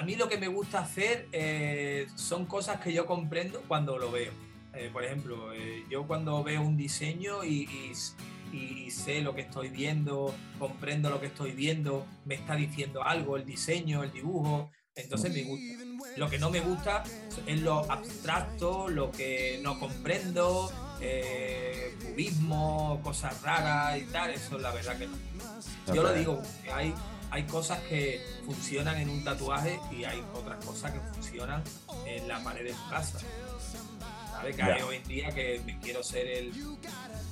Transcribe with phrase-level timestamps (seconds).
[0.00, 4.10] a mí lo que me gusta hacer eh, son cosas que yo comprendo cuando lo
[4.10, 4.32] veo.
[4.72, 7.68] Eh, por ejemplo, eh, yo cuando veo un diseño y,
[8.50, 13.36] y, sé lo que estoy viendo, comprendo lo que estoy viendo, me está diciendo algo,
[13.36, 15.84] el diseño, el dibujo, entonces me gusta.
[16.16, 17.04] Lo que no me gusta
[17.46, 24.62] es lo abstracto, lo que no comprendo, eh, cubismo, cosas raras y tal, eso es
[24.62, 25.16] la verdad que no.
[25.94, 26.42] Yo lo digo,
[26.72, 26.94] hay,
[27.30, 31.62] hay cosas que funcionan en un tatuaje y hay otras cosas que funcionan
[32.06, 33.18] en la pared de tu casa.
[34.30, 34.56] ¿Sabes?
[34.56, 36.52] Que hay hoy en día que quiero ser el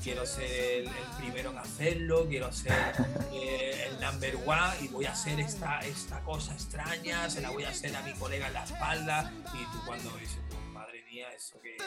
[0.02, 2.72] quiero ser el, primero en hacerlo, quiero ser
[3.32, 7.64] eh, el number one y voy a hacer esta, esta cosa extraña, se la voy
[7.64, 10.38] a hacer a mi colega en la espalda y tú cuando dices,
[10.72, 11.82] madre mía, eso que es.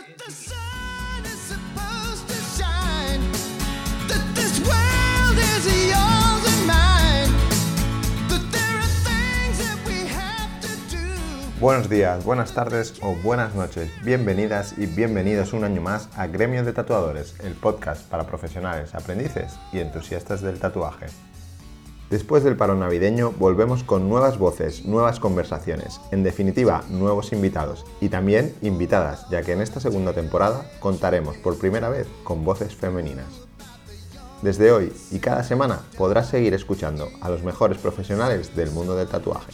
[11.62, 13.92] Buenos días, buenas tardes o buenas noches.
[14.04, 19.60] Bienvenidas y bienvenidos un año más a Gremio de Tatuadores, el podcast para profesionales, aprendices
[19.72, 21.06] y entusiastas del tatuaje.
[22.10, 28.10] Después del paro navideño volvemos con nuevas voces, nuevas conversaciones, en definitiva nuevos invitados y
[28.10, 33.28] también invitadas, ya que en esta segunda temporada contaremos por primera vez con voces femeninas.
[34.42, 39.08] Desde hoy y cada semana podrás seguir escuchando a los mejores profesionales del mundo del
[39.08, 39.52] tatuaje.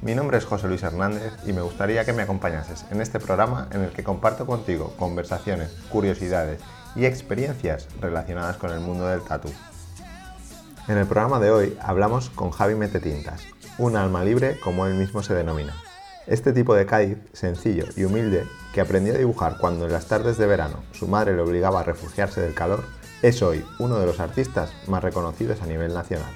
[0.00, 3.68] Mi nombre es José Luis Hernández y me gustaría que me acompañases en este programa
[3.72, 6.60] en el que comparto contigo conversaciones, curiosidades
[6.94, 9.48] y experiencias relacionadas con el mundo del tatu.
[10.86, 13.42] En el programa de hoy hablamos con Javi Metetintas,
[13.76, 15.74] un alma libre como él mismo se denomina.
[16.28, 20.38] Este tipo de Cádiz, sencillo y humilde, que aprendió a dibujar cuando en las tardes
[20.38, 22.84] de verano su madre le obligaba a refugiarse del calor,
[23.20, 26.30] es hoy uno de los artistas más reconocidos a nivel nacional.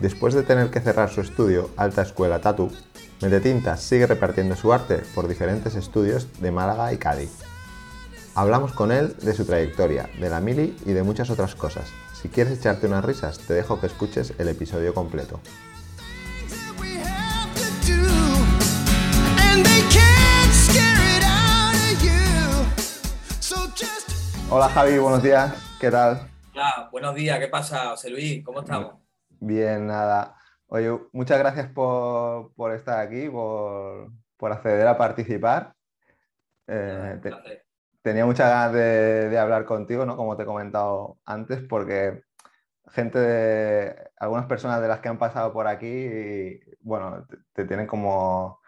[0.00, 2.72] Después de tener que cerrar su estudio Alta Escuela Tatu,
[3.20, 7.30] Metetintas sigue repartiendo su arte por diferentes estudios de Málaga y Cádiz.
[8.34, 11.92] Hablamos con él de su trayectoria, de la mili y de muchas otras cosas.
[12.14, 15.38] Si quieres echarte unas risas, te dejo que escuches el episodio completo.
[24.48, 26.26] Hola Javi, buenos días, ¿qué tal?
[26.54, 28.42] Hola, buenos días, ¿qué pasa, José Luis?
[28.42, 29.09] ¿Cómo estamos?
[29.40, 30.36] Bien, nada.
[30.66, 34.12] Oye, muchas gracias por, estar aquí, por,
[34.52, 35.74] acceder a participar.
[36.66, 37.20] Eh,
[38.02, 40.16] tenía muchas ganas de, hablar contigo, ¿no?
[40.16, 42.22] Como te he comentado antes, porque
[42.88, 48.60] gente de algunas personas de las que han pasado por aquí, bueno, te, tienen como,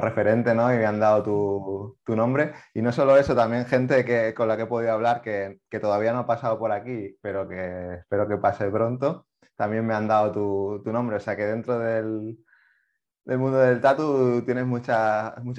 [0.00, 0.72] referente, ¿no?
[0.74, 2.52] Y me han dado tu, nombre.
[2.74, 5.80] Y no solo eso, también gente que, con la que he podido hablar que, que,
[5.80, 9.27] todavía no ha pasado por aquí, pero que espero que pase pronto
[9.58, 11.16] también me han dado tu, nombre.
[11.16, 12.38] O sea que dentro del,
[13.26, 14.88] mundo del tatu tienes muchos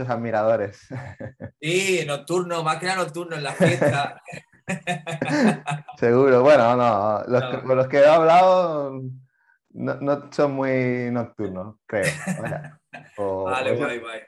[0.09, 0.87] admiradores.
[1.61, 4.21] Sí, nocturno, más que nada nocturno en la fiesta.
[5.97, 9.01] Seguro, bueno, no, los, Que, con los que he hablado
[9.71, 12.05] no, son muy nocturnos, creo.
[13.45, 14.21] vale, guay, guay.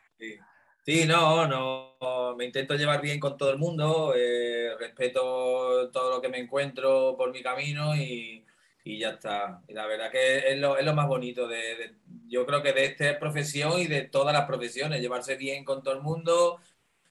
[0.84, 1.06] Sí.
[1.06, 6.28] no, no, me intento llevar bien con todo el mundo, eh, respeto todo lo que
[6.28, 8.46] me encuentro por mi camino y,
[8.84, 9.62] y ya está.
[9.68, 11.96] Y la verdad que es lo, es lo más bonito de,
[12.28, 15.94] yo creo que de esta profesión y de todas las profesiones, llevarse bien con todo
[15.96, 16.60] el mundo,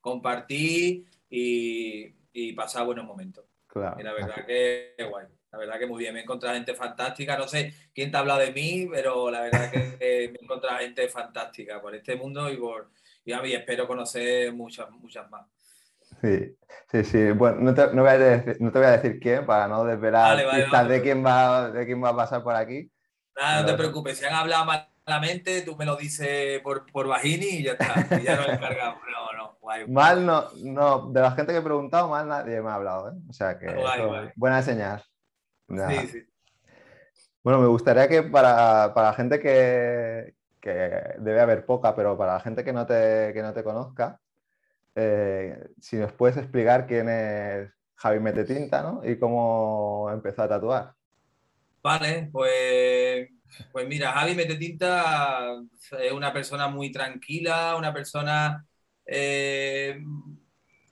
[0.01, 3.45] compartir y, y pasar buenos momentos.
[3.67, 4.01] Claro.
[4.01, 5.27] Y la verdad que es guay.
[5.53, 7.37] La verdad que muy bien, me he encontrado gente fantástica.
[7.37, 10.79] No sé quién te ha hablado de mí, pero la verdad que me he encontrado
[10.79, 12.91] gente fantástica por este mundo y por
[13.25, 15.47] y a mí espero conocer muchas, muchas más.
[16.21, 16.57] Sí,
[16.91, 17.31] sí, sí.
[17.33, 19.85] Bueno, no te, no, voy a decir, no te voy a decir quién para no
[19.85, 20.37] desvelar
[20.89, 22.91] de, quién va, de quién va a pasar por aquí.
[23.37, 24.19] Nada, no te preocupes.
[24.19, 24.67] Si han hablado
[25.07, 28.19] malamente, tú me lo dices por, por Bajini y ya está.
[28.19, 29.01] Y ya encargamos.
[29.11, 29.87] No, no, guay.
[29.89, 31.11] Mal no, no.
[31.11, 33.11] De la gente que he preguntado, mal nadie me ha hablado.
[33.11, 33.15] ¿eh?
[33.29, 33.67] O sea que
[34.37, 35.03] buena señal.
[35.69, 36.27] Sí, sí.
[37.43, 40.71] Bueno, me gustaría que para, para la gente que, que,
[41.19, 44.20] debe haber poca, pero para la gente que no te, que no te conozca,
[45.01, 49.01] eh, si nos puedes explicar quién es Javi Metetinta ¿no?
[49.05, 50.95] y cómo empezó a tatuar.
[51.83, 53.29] Vale, pues,
[53.73, 55.57] pues mira, Javi Metetinta
[55.99, 58.67] es una persona muy tranquila, una persona
[59.07, 59.99] eh,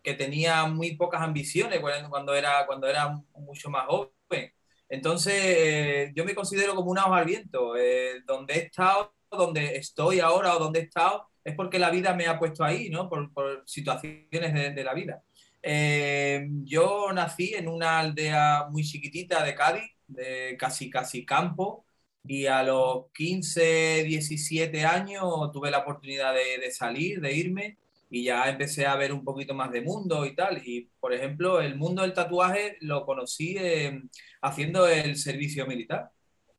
[0.03, 4.53] que tenía muy pocas ambiciones cuando era, cuando era mucho más joven.
[4.89, 7.77] Entonces, yo me considero como una hoja al viento.
[7.77, 12.15] Eh, donde he estado, donde estoy ahora o donde he estado, es porque la vida
[12.15, 13.09] me ha puesto ahí, ¿no?
[13.09, 15.23] Por, situaciones de, la vida.
[15.63, 21.85] Eh, yo nací en una aldea muy chiquitita de Cádiz, de casi casi campo,
[22.25, 27.79] Y a los 15, 17 años tuve la oportunidad de, salir, de irme,
[28.11, 30.59] y ya empecé a ver un poquito más de mundo y tal.
[30.67, 34.03] Y, por ejemplo, el mundo del tatuaje lo conocí eh,
[34.43, 36.11] haciendo el servicio militar.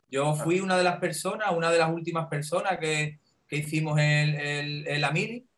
[0.09, 4.35] Yo fui una de las personas, una de las últimas personas que, que hicimos el,
[4.35, 5.49] el, el Amili,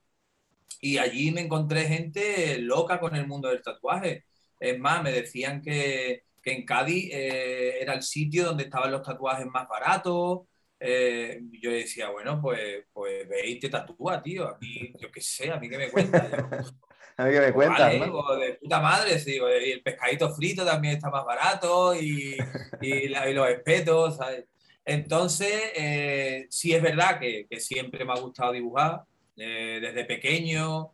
[0.82, 4.26] y allí me encontré gente loca con el mundo del tatuaje.
[4.60, 9.04] Es más, me decían que, que en Cádiz eh, era el sitio donde estaban los
[9.04, 10.42] tatuajes más baratos.
[10.80, 14.48] Eh, yo decía, bueno, pues, pues ve y te tatúa, tío.
[14.48, 16.18] A mí, yo qué sé, a mí que me cuenta.
[17.18, 17.90] a mí que me cuenta.
[17.90, 22.38] De puta madre, sí, y el pescadito frito también está más barato y,
[22.82, 24.46] y, los espetos, ¿sabes?
[24.86, 29.04] Entonces, eh, sí es verdad que, siempre me ha gustado dibujar,
[29.36, 30.92] desde pequeño.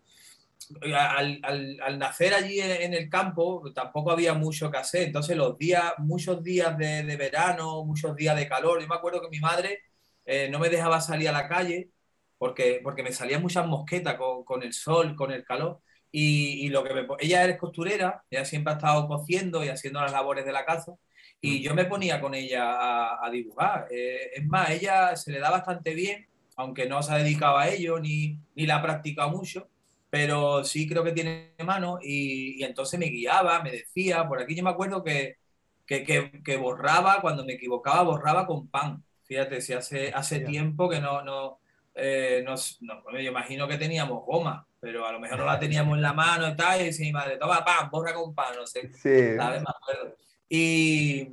[0.93, 6.43] Al, nacer allí en, el campo tampoco había mucho que hacer, entonces los días, muchos
[6.43, 9.79] días de, verano, muchos días de calor, yo me acuerdo que mi madre
[10.25, 11.89] eh, no me dejaba salir a la calle
[12.37, 15.81] porque, porque me salían muchas mosquetas con, el sol, con el calor,
[16.11, 20.11] y, lo que me, ella es costurera, ella siempre ha estado cociendo y haciendo las
[20.11, 20.95] labores de la casa,
[21.41, 23.87] y yo me ponía con ella a, a dibujar.
[23.91, 27.69] Eh, es más, ella se le da bastante bien, aunque no se ha dedicado a
[27.69, 29.69] ello ni, ni la ha practicado mucho,
[30.09, 34.55] pero sí creo que tiene mano y, y, entonces me guiaba, me decía, por aquí
[34.55, 35.37] yo me acuerdo que,
[35.85, 36.03] que,
[36.43, 39.03] que, borraba, cuando me equivocaba, borraba con pan.
[39.23, 41.59] Fíjate, si hace, hace tiempo que no, no,
[41.93, 45.95] eh, no, no, yo imagino que teníamos goma, pero a lo mejor no la teníamos
[45.95, 48.65] en la mano y tal, y decía mi madre, toma pan, borra con pan, no
[48.65, 48.89] sé.
[48.93, 49.35] Sí.
[49.37, 49.61] ¿sabes?
[49.61, 50.15] Me acuerdo.
[50.49, 51.27] Y,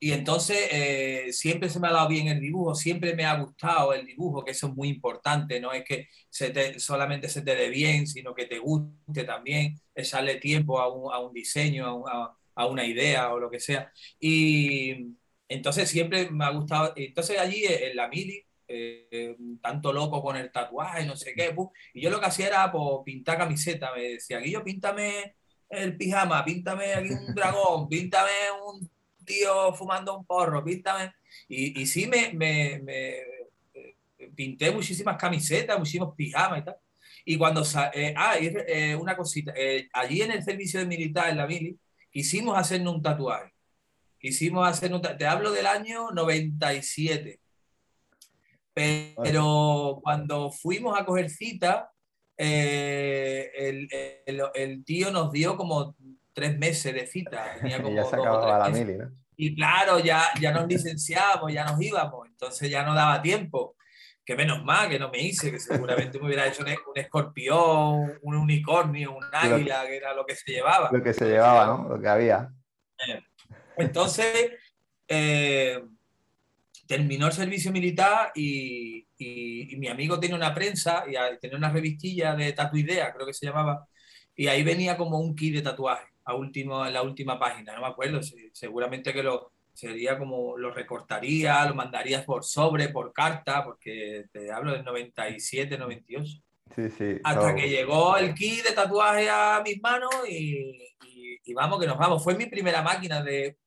[0.00, 3.94] y entonces eh, siempre se me ha dado bien el dibujo, siempre me ha gustado
[3.94, 7.54] el dibujo, que eso es muy importante, no es que se te, solamente se te
[7.56, 12.36] dé bien, sino que te guste también, echarle tiempo a un, a un diseño, a,
[12.54, 13.90] a, una idea o lo que sea.
[14.20, 15.16] Y
[15.48, 20.50] entonces siempre me ha gustado, entonces allí en la mili, eh, tanto loco con el
[20.50, 21.54] tatuaje, no sé qué,
[21.94, 25.34] y yo lo que hacía era pues, pintar camiseta, me decía, yo píntame
[25.76, 28.30] el pijama, píntame aquí un dragón, píntame
[28.66, 28.90] un
[29.24, 31.12] tío fumando un porro, píntame.
[31.48, 33.14] Y, y sí, me, me, me,
[34.34, 36.76] pinté muchísimas camisetas, muchísimos pijamas y tal.
[37.24, 37.62] Y cuando,
[37.94, 41.46] eh, ah, y, eh, una cosita, eh, allí en el servicio de militar, en la
[41.46, 41.78] mili,
[42.10, 43.52] quisimos hacernos un tatuaje.
[44.18, 47.40] Quisimos hacer un te hablo del año 97.
[48.72, 51.90] Pero cuando fuimos a coger cita,
[52.36, 53.88] eh, el,
[54.26, 55.94] el, el, tío nos dio como
[56.32, 57.56] tres meses de cita.
[57.60, 59.10] Tenía como ya se acababa la mili, ¿no?
[59.36, 63.76] Y claro, ya, ya nos licenciábamos, ya nos íbamos, entonces ya no daba tiempo.
[64.24, 68.36] Que menos mal que no me hice, que seguramente me hubiera hecho un, escorpión, un
[68.36, 70.88] unicornio, un águila, que, era lo que se llevaba.
[70.90, 71.88] Lo que se llevaba, ¿no?
[71.88, 72.50] Lo que había.
[73.06, 73.20] Eh,
[73.76, 74.52] entonces,
[75.08, 75.84] eh,
[76.86, 79.06] terminó el servicio militar y,
[79.70, 83.34] y, mi amigo tenía una prensa y tenía una revistilla de Tatu Idea, creo que
[83.34, 83.86] se llamaba,
[84.36, 87.82] y ahí venía como un kit de tatuaje a último, en la última página, no
[87.82, 88.20] me acuerdo,
[88.52, 94.50] seguramente que lo sería como lo recortaría, lo mandarías por sobre, por carta, porque te
[94.50, 96.40] hablo del 97, 98.
[96.74, 97.20] Sí, sí.
[97.22, 100.96] Hasta que llegó el kit de tatuaje a mis manos y,
[101.44, 102.22] y, vamos que nos vamos.
[102.22, 103.58] Fue mi primera máquina de...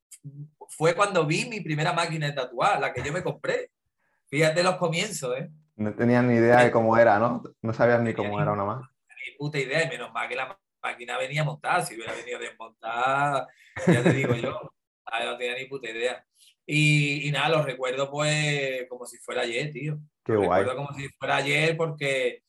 [0.69, 3.71] Fue cuando vi mi primera máquina de tatuar, la que yo me compré.
[4.29, 5.49] Fíjate los comienzos, ¿eh?
[5.75, 7.43] No tenías ni idea de cómo era, ¿no?
[7.61, 8.89] No sabías ni cómo era una más.
[9.09, 13.47] Ni puta idea, y menos mal que la máquina venía montada, si hubiera venido desmontada,
[13.85, 14.59] ya te digo yo,
[15.25, 16.25] no tenía ni puta idea.
[16.65, 19.99] Y, y, nada, lo recuerdo pues como si fuera ayer, tío.
[20.25, 20.63] Qué guay.
[20.63, 22.43] Recuerdo como si fuera ayer porque,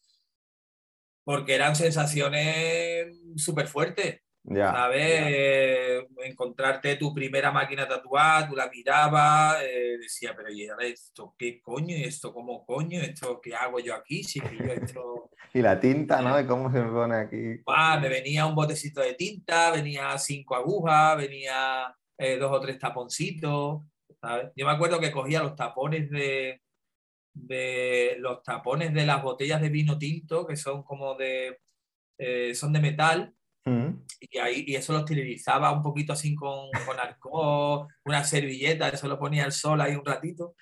[1.23, 4.21] porque eran sensaciones súper fuertes.
[4.45, 6.05] Ya, ¿Sabes?
[6.25, 11.95] encontrarte tu primera máquina tatuada, tú la mirabas, eh, decía, pero ¿y esto qué coño?
[11.95, 13.01] ¿Y esto cómo coño?
[13.01, 14.23] ¿Esto qué hago yo aquí?
[14.25, 15.31] Sí, yo esto...
[15.55, 16.37] y la tinta, ¿no?
[16.37, 17.63] ¿De cómo se me pone aquí?
[17.67, 22.79] Ah, me venía un botecito de tinta, venía cinco agujas, venía eh, dos o tres
[22.79, 23.83] taponcitos,
[24.21, 24.51] ¿sabes?
[24.57, 26.63] Yo me acuerdo que cogía los tapones de,
[27.33, 31.61] de los tapones de las botellas de vino tinto, que son como de,
[32.19, 33.35] eh, son de metal,
[34.21, 39.09] y, ahí, y eso lo utilizaba un poquito así con, con alcohol, una servilleta, eso
[39.09, 40.55] lo ponía al sol ahí un ratito.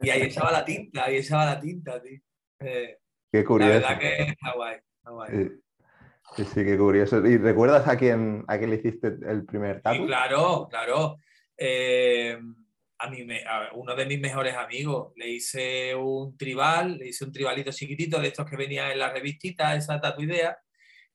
[0.00, 2.20] Y ahí echaba la tinta, ahí echaba la tinta, tío.
[2.60, 2.98] Eh,
[3.32, 3.72] qué curioso.
[3.72, 4.76] La verdad que está guay.
[4.76, 5.50] Está guay.
[6.36, 6.44] Sí.
[6.44, 7.26] sí, qué curioso.
[7.26, 10.02] ¿Y recuerdas a quién, a quién le hiciste el primer tatu?
[10.02, 11.16] Sí, claro, claro.
[11.56, 12.38] Eh,
[12.98, 17.24] a, mí me, a uno de mis mejores amigos le hice un tribal, le hice
[17.24, 20.58] un tribalito chiquitito de estos que venía en la revistita, esa tatu idea.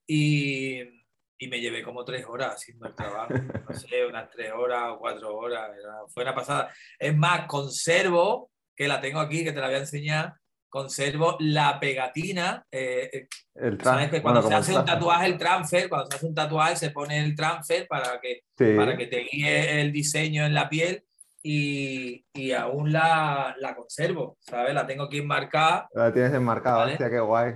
[0.07, 1.00] Y,
[1.41, 4.99] y me llevé como tres horas haciendo el trabajo, no sé, unas tres horas o
[4.99, 5.71] cuatro horas,
[6.13, 6.71] fue una pasada.
[6.99, 10.35] Es más, conservo, que la tengo aquí, que te la voy a enseñar,
[10.69, 12.63] conservo la pegatina.
[12.71, 16.35] Eh, eh, ¿Sabes que cuando se hace un tatuaje, el transfer, cuando se hace un
[16.35, 18.43] tatuaje, se pone el transfer para que,
[18.77, 21.03] para que te guíe el diseño en la piel
[21.41, 24.75] y, y aún la, la, conservo, ¿sabes?
[24.75, 25.89] La tengo aquí enmarcada.
[25.95, 26.97] La tienes enmarcada, ¿vale?
[26.99, 27.55] qué guay.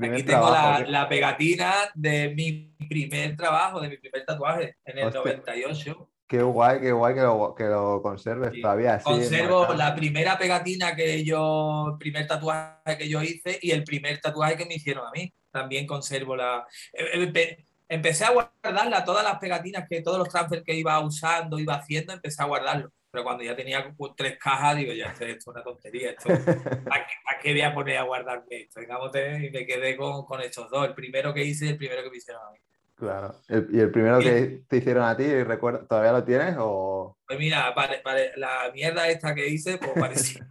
[0.00, 5.12] Aquí tengo la, la, pegatina de mi primer trabajo, de mi primer tatuaje en el
[5.12, 6.08] 98.
[6.32, 8.98] Qué guay, qué guay que lo, que lo conserves todavía.
[9.00, 14.18] Conservo la primera pegatina que yo, el primer tatuaje que yo hice y el primer
[14.18, 15.30] tatuaje que me hicieron a mí.
[15.50, 16.66] También conservo la.
[16.94, 21.58] Eh, eh, empecé a guardarla, todas las pegatinas que todos los transfers que iba usando,
[21.58, 22.90] iba haciendo, empecé a guardarlo.
[23.12, 26.12] Pero cuando ya tenía tres cajas, digo, ya, esto es una tontería.
[26.12, 26.32] Esto,
[26.90, 28.80] ¿a, qué, voy a poner a guardarme esto?
[28.80, 30.88] y me quedé con, con estos dos.
[30.88, 32.58] El primero que hice y el primero que me hicieron a mí.
[32.94, 33.34] Claro.
[33.48, 35.24] ¿Y el primero que te hicieron a ti,
[35.88, 36.54] todavía lo tienes?
[36.58, 37.18] O...
[37.26, 37.74] Pues mira,
[38.36, 40.46] la mierda esta que hice, pues parecido.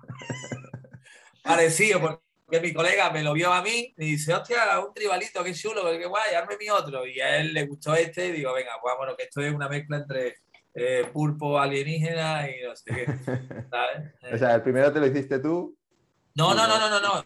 [1.43, 5.53] parecido, porque mi colega me lo vio a mí y dice, hostia, un tribalito, qué
[5.55, 7.07] chulo, qué guay, arme mi otro.
[7.07, 9.67] Y a él le gustó este y digo, venga, pues bueno, que esto es una
[9.67, 10.40] mezcla entre
[10.73, 13.05] eh, pulpo alienígena y no sé qué.
[14.33, 15.75] o sea, el primero te lo hiciste tú.
[16.35, 17.25] No, no, no, no, no, no.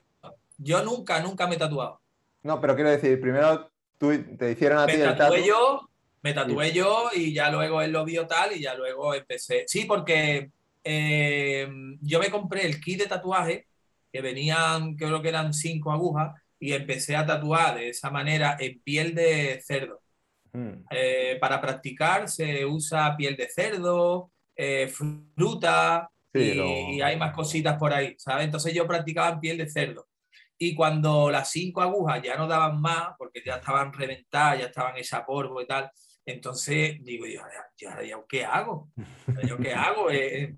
[0.57, 2.01] Yo nunca, nunca me he tatuado.
[2.43, 5.89] No, pero quiero decir, primero Tú, te hicieron a me ti el tatué yo,
[6.21, 9.63] me tatué yo y ya luego él lo vio tal y ya luego empecé.
[9.67, 10.51] Sí, porque
[10.83, 11.67] eh,
[12.01, 13.67] yo me compré el kit de tatuaje
[14.11, 18.79] que venían, creo que eran cinco agujas y empecé a tatuar de esa manera en
[18.81, 20.01] piel de cerdo.
[20.55, 20.85] Mm.
[20.89, 27.93] Eh, para practicar se usa piel de cerdo, eh, fruta y, hay más cositas por
[27.93, 28.45] ahí, ¿sabes?
[28.45, 30.07] Entonces yo practicaba en piel de cerdo.
[30.57, 34.97] Y cuando las cinco agujas ya no daban más, porque ya estaban reventadas, ya estaban
[34.97, 35.91] esa polvo y tal,
[36.25, 37.41] entonces digo, yo,
[37.77, 38.89] ¿yo, qué hago?
[39.47, 40.09] ¿Yo qué hago?
[40.09, 40.55] Eh, eh,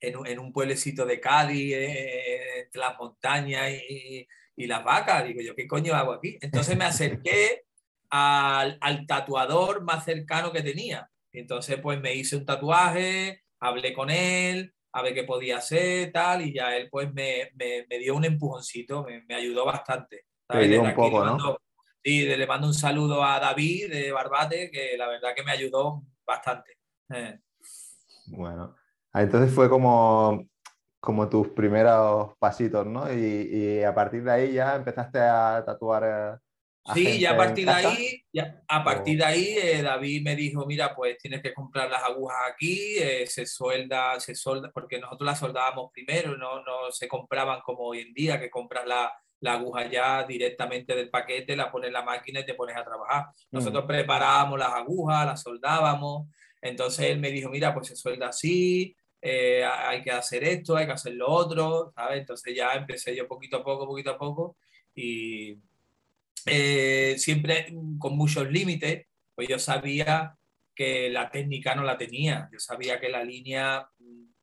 [0.00, 4.26] en, en, un pueblecito de Cádiz, eh, entre las montañas y,
[4.56, 6.38] y, las vacas, digo, ¿yo qué coño hago aquí?
[6.40, 7.65] Entonces me acerqué
[8.10, 11.08] al, al tatuador más cercano que tenía.
[11.32, 16.42] Entonces, pues me hice un tatuaje, hablé con él, a ver qué podía hacer, tal,
[16.42, 20.24] y ya él pues me, me, dio un empujoncito, me, me ayudó bastante.
[20.48, 21.60] un poco, le mando,
[22.06, 26.04] Sí, le mando un saludo a David de Barbate, que la verdad que me ayudó
[26.24, 26.78] bastante.
[27.10, 27.40] Eh.
[28.28, 28.76] Bueno,
[29.12, 30.46] ah, entonces fue como,
[31.00, 33.12] como tus primeros pasitos, ¿no?
[33.12, 36.38] Y, y, a partir de ahí ya empezaste a tatuar eh,
[36.94, 40.64] Sí, ya a partir de ahí, ya, a partir de ahí eh, David me dijo,
[40.66, 45.26] mira, pues tienes que comprar las agujas aquí, eh, se suelda, se solda, porque nosotros
[45.26, 49.54] las soldábamos primero, no, no se compraban como hoy en día, que compras la, la
[49.54, 53.26] aguja ya directamente del paquete, la pones en la máquina y te pones a trabajar.
[53.50, 53.88] Nosotros mm.
[53.88, 56.28] preparábamos las agujas, las soldábamos,
[56.60, 60.86] entonces él me dijo, mira, pues se suelda así, eh, hay que hacer esto, hay
[60.86, 62.20] que hacer lo otro, ¿sabes?
[62.20, 64.56] Entonces ya empecé yo poquito a poco, poquito a poco
[64.94, 65.56] y
[66.46, 70.36] eh, siempre con muchos límites, pues yo sabía
[70.74, 73.88] que la técnica no la tenía, yo sabía que la línea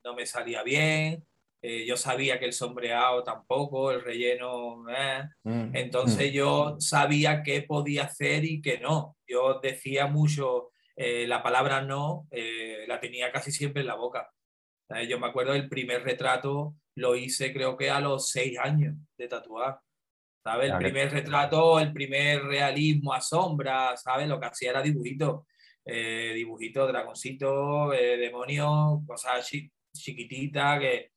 [0.04, 1.26] no me salía bien,
[1.62, 5.24] eh, yo sabía que el sombreado tampoco, el relleno, eh.
[5.44, 6.34] mm, entonces mm.
[6.34, 9.18] yo sabía qué podía hacer y qué no.
[9.26, 12.28] Yo decía mucho, la palabra no,
[12.88, 14.30] la tenía casi siempre en la boca.
[15.10, 19.28] Yo me acuerdo del primer retrato, lo hice creo que a los seis años de
[19.28, 19.80] tatuar.
[20.44, 20.72] ¿Sabes?
[20.72, 24.28] El primer retrato, el primer realismo a sombra, ¿sabes?
[24.28, 25.48] Lo que hacía era dibujito,
[25.86, 29.50] eh, dibujito, dragoncito, eh, demonio, cosas
[29.94, 31.12] chiquititas que,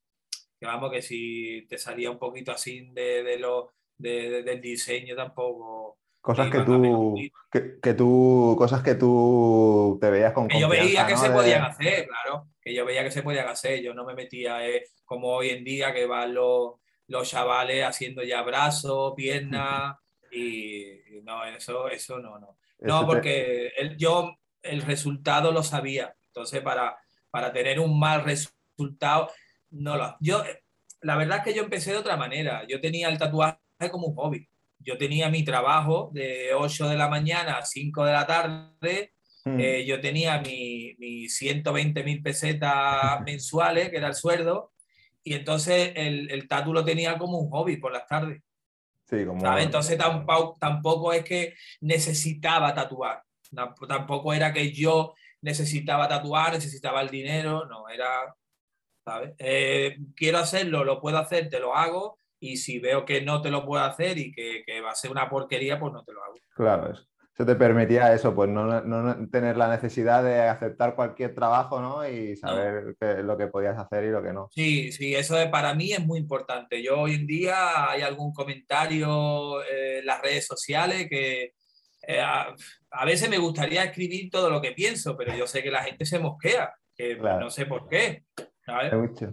[0.61, 5.17] que, vamos, que si te salía un poquito así de, de lo, de, del diseño
[5.17, 5.99] tampoco.
[6.21, 7.15] Cosas que tú,
[7.53, 11.63] que, que, tú, cosas que tú te veías con Que yo veía que se podían
[11.63, 15.29] hacer, claro, que yo veía que se podían hacer, yo no me metía eh, como
[15.29, 19.97] hoy en día que van los los chavales haciendo ya brazos, piernas,
[20.33, 22.59] y, no, eso, eso no, no.
[22.79, 26.15] No, porque el, yo el resultado lo sabía.
[26.27, 26.97] Entonces, para,
[27.31, 29.31] para tener un mal resultado,
[29.71, 30.17] no lo.
[30.21, 30.45] Yo,
[31.01, 32.67] la verdad es que yo empecé de otra manera.
[32.69, 33.59] Yo tenía el tatuaje
[33.91, 34.49] como un hobby.
[34.79, 39.15] Yo tenía mi trabajo de 8 de la mañana a 5 de la tarde.
[39.45, 39.59] Hmm.
[39.59, 44.73] Eh, yo tenía mi, mi 120 mil pesetas mensuales, que era el sueldo,
[45.27, 48.41] y entonces el, el tatu lo tenía como un hobby por las tardes.
[49.11, 49.59] Sí, como...
[49.59, 53.25] Entonces tampoco, tampoco es que necesitaba tatuar.
[53.89, 58.37] Tampoco era que yo necesitaba tatuar, necesitaba el dinero, no, era,
[59.05, 59.35] ¿sabes?
[59.39, 63.51] Eh, quiero hacerlo, lo puedo hacer, te lo hago, y si veo que no te
[63.51, 66.23] lo puedo hacer y que, que, va a ser una porquería, pues no te lo
[66.23, 66.37] hago.
[66.55, 66.95] Claro,
[67.37, 72.09] se te permitía eso, pues no, tener la necesidad de aceptar cualquier trabajo, ¿no?
[72.09, 74.49] Y saber lo que podías hacer y lo que no.
[74.55, 76.83] Sí, sí, eso para mí es muy importante.
[76.83, 81.53] Yo hoy en día hay algún comentario en las redes sociales que
[82.07, 85.83] eh, a, veces me gustaría escribir todo lo que pienso, pero yo sé que la
[85.83, 88.25] gente se mosquea, que no sé por qué.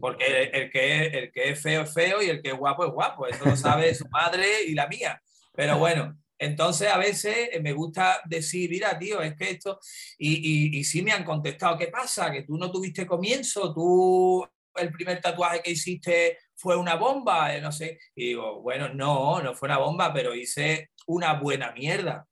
[0.01, 2.91] Porque el, que, el que es feo es feo y el que es guapo es
[2.91, 3.27] guapo.
[3.27, 5.21] Eso lo sabe su madre y la mía.
[5.55, 9.79] Pero bueno, entonces, a veces me gusta decir, mira, tío, es que esto,
[10.17, 12.31] y, y, sí me han contestado, ¿qué pasa?
[12.31, 17.61] Que tú no tuviste comienzo, tú el primer tatuaje que hiciste fue una bomba, eh,
[17.61, 17.99] no sé.
[18.15, 22.25] Y digo, bueno, no, no fue una bomba, pero hice una buena mierda.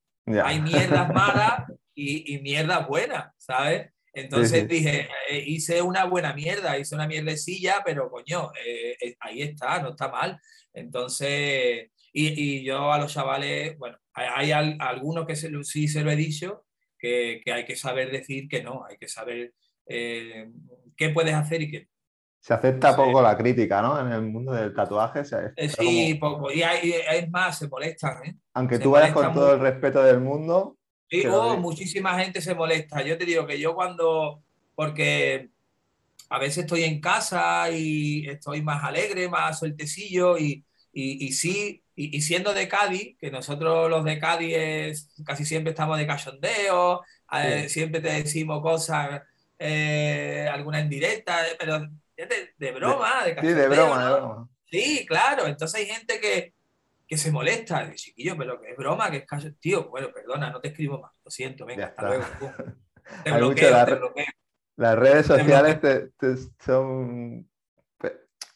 [0.44, 3.90] Hay mierdas malas y, y mierdas buenas, ¿sabes?
[4.14, 9.82] Entonces dije, eh, hice una buena mierda, hice una mierdecilla, pero coño, eh, ahí está,
[9.82, 10.40] no está mal.
[10.74, 16.66] Entonces, y, yo a los chavales, bueno, hay, algunos que sí se lo he dicho,
[16.98, 19.54] que, hay que saber decir que no, hay que saber
[19.88, 20.50] eh,
[20.96, 21.88] qué puedes hacer y qué
[22.42, 24.00] se acepta poco la crítica, ¿no?
[24.02, 25.22] En el mundo del tatuaje.
[25.56, 26.52] Eh, sí, poco.
[26.52, 28.26] Y hay, es más, se molestan.
[28.26, 28.36] ¿eh?
[28.56, 30.76] Aunque tú vayas con todo el respeto del mundo.
[31.08, 33.04] Sí, oh, muchísima gente se molesta.
[33.04, 34.42] Yo te digo que yo cuando.
[34.74, 35.52] Porque
[36.30, 42.22] a veces estoy en casa y estoy más alegre, más sueltecillo y, y sí, y,
[42.22, 48.02] siendo de Cádiz, que nosotros los de Cádiz casi siempre estamos de cachondeo, eh, siempre
[48.02, 49.22] te decimos cosas,
[49.60, 51.88] eh, alguna en directa, pero
[52.58, 53.56] de, broma, de, cachondeo.
[53.56, 54.50] Sí, de broma, de broma.
[54.66, 55.48] Sí, claro.
[55.48, 56.54] Entonces hay gente que,
[57.08, 57.86] que se molesta.
[57.86, 59.60] Dice, chiquillo, pero que es broma, que es cachondeo.
[59.60, 61.12] Tío, bueno, perdona, no te escribo más.
[61.24, 62.26] Lo siento, venga, hasta luego.
[63.24, 64.26] Te bloqueo, te bloqueo.
[64.78, 65.80] Las redes sociales
[66.64, 67.50] son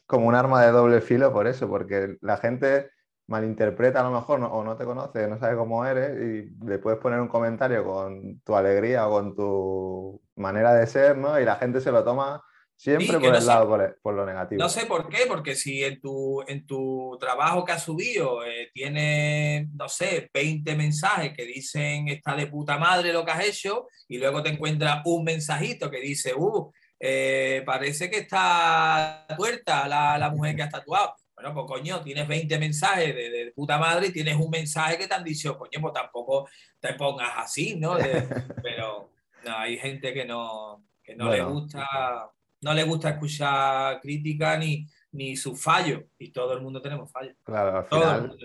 [0.05, 2.91] como un arma de doble filo por eso, porque la gente
[3.27, 6.99] malinterpreta a lo mejor o no te conoce, no sabe cómo eres y le puedes
[6.99, 11.39] poner un comentario con tu alegría o con tu manera de ser, ¿no?
[11.39, 12.43] Y la gente se lo toma
[12.75, 14.61] siempre por el lado, por, lo negativo.
[14.61, 18.69] No sé por qué, porque si en tu, en tu trabajo que has subido eh,
[18.73, 23.87] tiene, no sé, 20 mensajes que dicen está de puta madre lo que has hecho
[24.07, 30.17] y luego te encuentras un mensajito que dice, uh, eh, parece que está puerta la,
[30.17, 34.13] la mujer que has tatuado bueno, pues coño, tienes 20 mensajes de, puta madre y
[34.13, 36.47] tienes un mensaje que te han dicho, coño, pues tampoco
[36.79, 37.97] te pongas así, ¿no?
[38.63, 39.09] pero
[39.43, 44.87] no, hay gente que no, que no le gusta, no le gusta escuchar crítica ni,
[45.11, 46.03] ni su fallo.
[46.17, 47.35] Y todo el mundo tenemos fallos.
[47.43, 48.37] Claro, al final,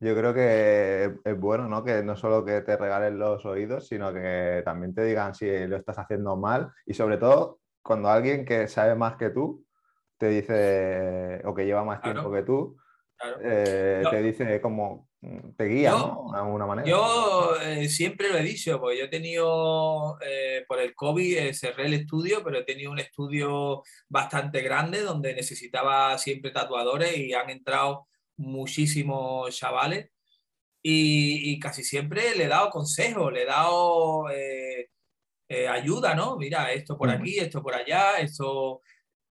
[0.00, 1.84] Yo creo que es bueno, ¿no?
[1.84, 5.76] Que no solo que te regalen los oídos, sino que también te digan si lo
[5.76, 9.64] estás haciendo mal y sobre todo cuando alguien que sabe más que tú
[10.18, 12.76] te dice, o que lleva más tiempo que tú,
[13.42, 16.30] eh, te dice como, mm, te guía, ¿no?
[16.32, 16.86] De alguna manera.
[16.86, 21.86] Yo eh, siempre lo he dicho, porque yo he tenido, eh, por el COVID cerré
[21.86, 27.50] el estudio, pero he tenido un estudio bastante grande donde necesitaba siempre tatuadores y han
[27.50, 30.10] entrado muchísimos chavales.
[30.82, 34.26] Y, y casi siempre le he dado consejos, le he dado
[35.70, 36.36] ayuda, ¿no?
[36.36, 38.82] Mira, esto por aquí, esto por allá, esto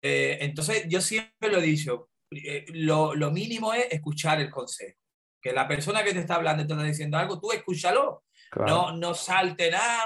[0.01, 4.97] eh, entonces, yo siempre lo he dicho, eh, lo, lo, mínimo es escuchar el consejo.
[5.41, 8.23] Que la persona que te está hablando te está diciendo algo, tú escúchalo.
[8.65, 10.05] No, no salte nada,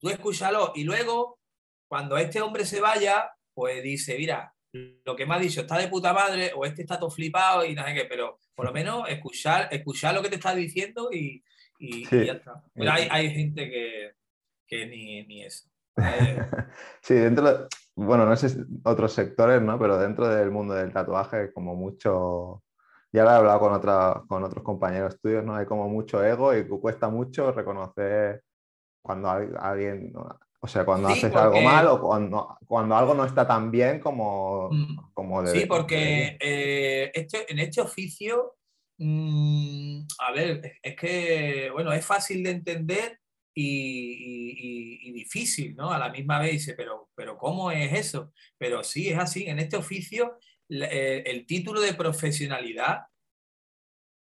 [0.00, 0.72] tú escúchalo.
[0.74, 1.40] Y luego,
[1.88, 5.88] cuando este hombre se vaya, pues dice, mira, lo que me ha dicho está de
[5.88, 9.08] puta madre, o este está todo flipado y no sé qué, pero por lo menos
[9.08, 11.44] escuchar, escuchar lo que te está diciendo y,
[11.78, 12.62] y, ya está.
[12.74, 14.12] Pero hay, hay gente que,
[14.66, 15.68] que ni, ni eso.
[17.02, 19.78] sí, dentro, bueno, no sé otros sectores, ¿no?
[19.78, 22.62] Pero dentro del mundo del tatuaje, como mucho,
[23.12, 25.54] ya lo he hablado con, otra, con otros compañeros tuyos, ¿no?
[25.54, 28.42] Hay como mucho ego y cuesta mucho reconocer
[29.02, 30.12] cuando alguien,
[30.60, 34.70] o sea, cuando haces algo mal o cuando, cuando algo no está tan bien como,
[34.70, 35.12] mm.
[35.12, 38.54] como Sí, porque eh, este, en este oficio,
[38.98, 43.18] mm, a ver, es que, bueno, es fácil de entender
[43.54, 45.92] y, difícil, ¿no?
[45.92, 48.32] A la misma vez dice, pero, pero ¿cómo es eso?
[48.58, 49.46] Pero sí, es así.
[49.46, 50.38] En este oficio,
[50.68, 53.02] eh, el, título de profesionalidad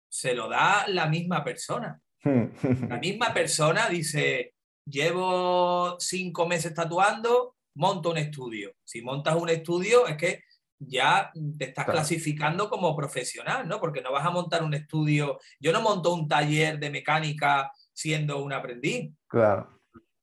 [0.09, 2.00] se lo da la misma persona.
[2.24, 4.54] La misma persona dice,
[4.85, 8.74] llevo cinco meses tatuando, monto un estudio.
[8.85, 10.44] Si montas un estudio, es que
[10.78, 13.78] ya te estás clasificando como profesional, ¿no?
[13.78, 15.38] Porque no vas a montar un estudio.
[15.61, 19.12] Yo no monto un taller de mecánica siendo un aprendiz.
[19.28, 19.78] Claro.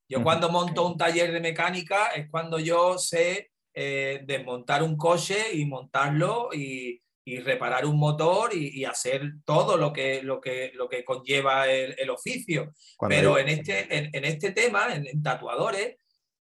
[0.10, 5.54] Yo cuando monto un taller de mecánica es cuando yo sé eh, desmontar un coche
[5.54, 10.88] y montarlo y, y reparar un motor y, hacer todo lo que, lo que, lo
[10.88, 12.72] que conlleva el, oficio.
[13.06, 15.98] Pero en, este, en, este tema, en, tatuadores,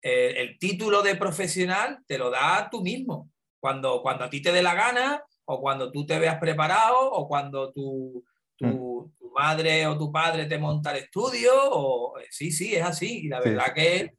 [0.00, 3.28] eh, el título de profesional te lo da tú mismo.
[3.60, 7.26] Cuando, cuando a ti te dé la gana, o cuando tú te veas preparado, o
[7.26, 8.24] cuando tu,
[8.56, 9.17] tu, mm.
[9.38, 13.26] Madre o tu padre te monta el estudio, o sí, sí, es así.
[13.26, 14.14] Y la verdad que,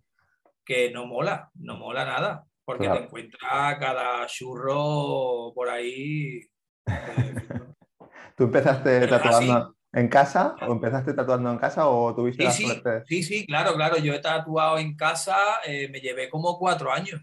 [0.64, 6.40] que no mola, no mola nada porque te encuentras cada churro por ahí.
[6.86, 7.36] Eh,
[8.38, 13.06] ¿Tú empezaste tatuando en casa o empezaste tatuando en casa o tuviste sí, la suerte?
[13.08, 13.98] Sí, sí, claro, claro.
[13.98, 17.20] Yo he tatuado en casa, eh, me llevé como cuatro años.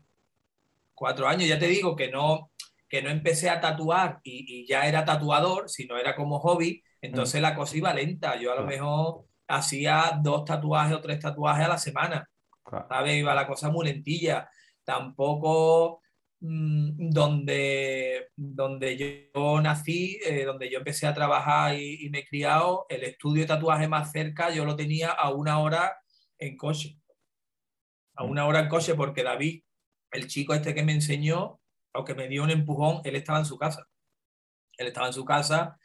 [0.95, 2.51] Cuatro años, ya te digo que no,
[2.89, 7.43] que no empecé a tatuar y, ya era tatuador, sino era como hobby, entonces mm.
[7.43, 8.37] la cosa iba lenta.
[8.37, 12.29] Yo a lo mejor hacía dos tatuajes o tres tatuajes a la semana.
[12.89, 13.17] ¿Sabes?
[13.17, 14.49] Iba la cosa muy lentilla
[14.87, 16.01] tampoco
[16.41, 22.87] mm, donde, donde yo nací, eh, donde yo empecé a trabajar y, me he criado,
[22.89, 25.99] el estudio de tatuaje más cerca yo lo tenía a una hora
[26.39, 26.99] en coche.
[28.15, 29.63] A una hora en coche porque David,
[30.13, 31.61] el chico este que me enseñó,
[31.93, 33.87] aunque me dio un empujón, él estaba en su casa.
[34.79, 35.79] Él estaba en su casa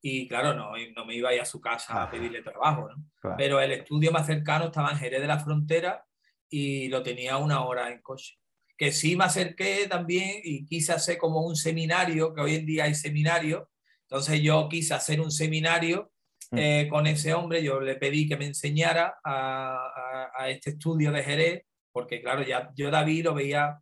[0.00, 2.88] y claro, no, no me iba a ir a su casa a pedirle trabajo,
[3.36, 6.04] Pero el estudio más cercano estaba en Jerez de la Frontera
[6.48, 8.38] y lo tenía una hora en coche.
[8.76, 12.84] Que sí me acerqué también y quise hacer como un seminario, que hoy en día
[12.84, 13.70] hay seminario,
[14.02, 16.12] entonces yo quise hacer un seminario
[16.52, 16.58] mm.
[16.58, 21.24] eh, con ese hombre, yo le pedí que me enseñara a, a, este estudio de
[21.24, 23.80] Jerez, porque claro, ya yo David lo veía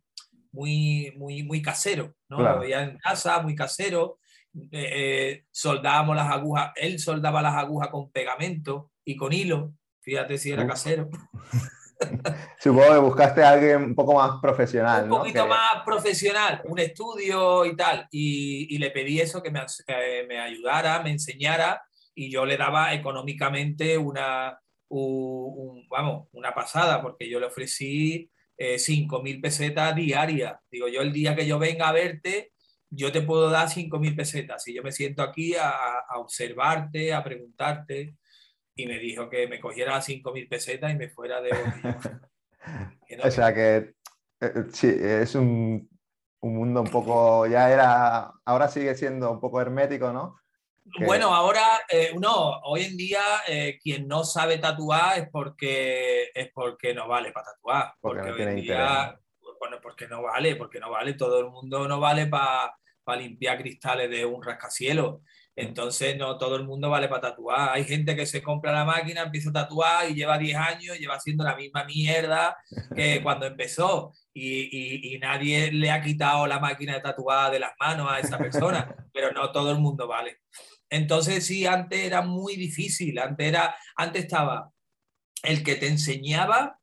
[0.51, 2.41] muy, muy, muy casero, ¿no?
[2.41, 4.19] Lo veía en casa, muy casero,
[4.53, 10.37] eh, eh, soldábamos las agujas, él soldaba las agujas con pegamento y con hilo, fíjate
[10.37, 11.09] si era casero.
[12.59, 15.03] Supongo que buscaste a alguien un poco más profesional.
[15.05, 18.07] Un poquito más profesional, un estudio y tal.
[18.11, 19.61] Y, le pedí eso, que me,
[20.27, 21.81] me, ayudara, me enseñara,
[22.13, 24.59] y yo le daba económicamente una,
[25.89, 30.55] vamos, una pasada, porque yo le ofrecí eh, 5.000 pesetas diarias.
[30.71, 32.53] Digo, yo el día que yo venga a verte,
[32.89, 34.67] yo te puedo dar 5.000 pesetas.
[34.67, 38.15] Y yo me siento aquí a, a observarte, a preguntarte
[38.77, 41.49] y me dijo que me cogiera 5.000 pesetas y me fuera de
[43.23, 43.93] o sea que eh,
[44.39, 45.89] eh, sí, es un,
[46.41, 50.39] un, mundo un poco, ya era, ahora sigue siendo un poco hermético, ¿no?
[51.05, 53.19] Bueno, ahora, eh, no, hoy en día
[53.83, 57.93] quien no sabe tatuar es porque, es porque no vale para tatuar.
[57.99, 59.19] Porque, hoy en día,
[59.59, 62.73] bueno, porque no vale, porque no vale, todo el mundo no vale para
[63.17, 65.21] limpiar cristales de un rascacielos.
[65.57, 67.71] Entonces, no todo el mundo vale para tatuar.
[67.73, 71.15] Hay gente que se compra la máquina, empieza a tatuar y lleva 10 años, lleva
[71.15, 72.55] haciendo la misma mierda
[72.95, 74.13] que cuando empezó.
[74.35, 78.95] Y, nadie le ha quitado la máquina de tatuar de las manos a esa persona,
[79.11, 80.41] pero no todo el mundo vale.
[80.91, 83.17] Entonces, sí, antes era muy difícil.
[83.17, 84.71] Antes, era, antes estaba
[85.41, 86.76] el que te enseñaba,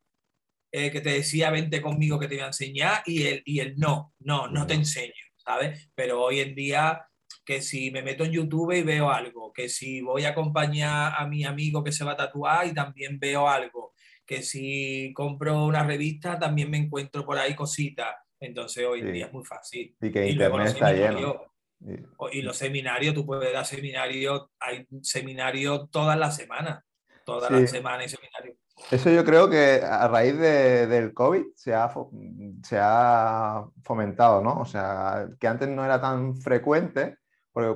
[0.77, 3.77] eh, que te decía, vente conmigo que te voy a enseñar, y el, y el
[3.77, 5.89] no, no, no te enseño, ¿sabes?
[5.95, 7.07] Pero hoy en día
[7.45, 11.25] que si me meto en YouTube y veo algo, que si voy a acompañar a
[11.27, 13.93] mi amigo que se va a tatuar y también veo algo,
[14.25, 18.15] que si compro una revista también me encuentro por ahí cositas.
[18.39, 19.95] Entonces hoy en día es muy fácil.
[20.01, 21.53] Y que Internet está lleno.
[22.31, 26.83] Y los seminarios, tú puedes dar seminarios, hay seminarios todas las semanas,
[27.25, 28.57] todas las semanas hay seminarios.
[28.91, 31.91] Eso yo creo que a raíz de, del COVID se ha,
[32.63, 34.59] se ha fomentado, ¿no?
[34.59, 37.17] O sea, que antes no era tan frecuente
[37.55, 37.73] porque,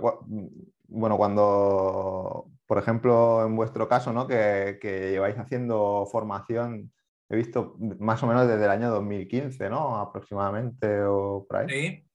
[0.90, 4.28] bueno, cuando, por ejemplo, en vuestro caso, ¿no?
[4.28, 6.92] Que, lleváis haciendo formación,
[7.30, 9.98] he visto más o menos desde el año 2015, ¿no?
[9.98, 11.70] Aproximadamente o por ahí.
[11.70, 12.06] Sí.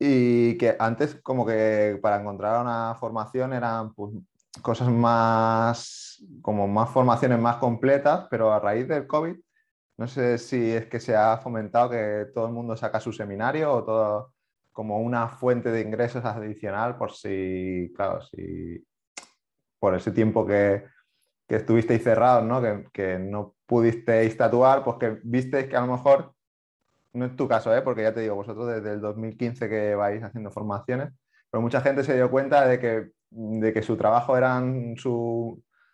[0.00, 4.12] Y que antes como que para encontrar una formación eran pues,
[4.60, 9.36] cosas más, como más formaciones más completas, pero a raíz del COVID,
[9.98, 13.72] no sé si es que se ha fomentado que todo el mundo saca su seminario
[13.72, 14.32] o todo
[14.72, 18.84] como una fuente de ingresos adicional por si, claro, si
[19.78, 20.84] por ese tiempo que,
[21.46, 22.62] que estuvisteis cerrados, ¿no?
[22.62, 26.34] Que, que, no pudisteis tatuar, pues que visteis que a lo mejor,
[27.12, 27.82] no es tu caso, ¿eh?
[27.82, 31.10] porque ya te digo, vosotros desde el 2015 que vais haciendo formaciones,
[31.50, 34.96] pero mucha gente se dio cuenta de que, de que su trabajo eran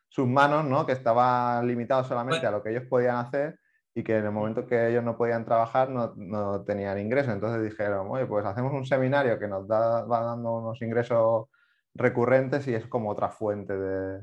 [0.08, 0.86] sus manos, ¿no?
[0.86, 3.58] que estaba limitado solamente a lo que ellos podían hacer
[3.94, 7.34] y que en el momento que ellos no podían trabajar no, no tenían ingresos.
[7.34, 11.46] Entonces dijeron, oye, pues hacemos un seminario que nos da, va dando unos ingresos
[11.94, 14.22] recurrentes y es como otra fuente de,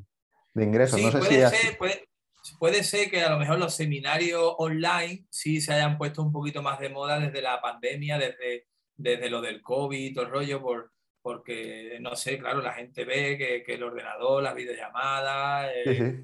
[0.54, 1.02] de ingresos.
[1.02, 2.08] no sé puede, si ser, puede,
[2.58, 6.62] puede, ser que a lo mejor los seminarios online sí se hayan puesto un poquito
[6.62, 10.91] más de moda desde la pandemia, desde, desde lo del COVID, todo el rollo, por,
[11.26, 16.24] porque no sé, claro, la gente ve que, que el ordenador, las videollamadas, eh,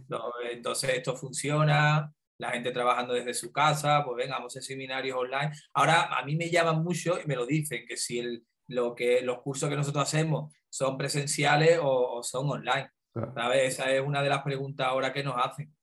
[0.52, 5.54] entonces esto funciona, la gente trabajando desde su casa, pues venga, vamos a seminarios online.
[5.74, 9.24] Ahora, a mí me llaman mucho y me lo dicen, que si el, lo que,
[9.24, 12.92] los cursos que nosotros hacemos son presenciales o, son online.
[13.34, 13.74] ¿sabes?
[13.74, 15.74] Esa es una de las preguntas ahora que nos hacen.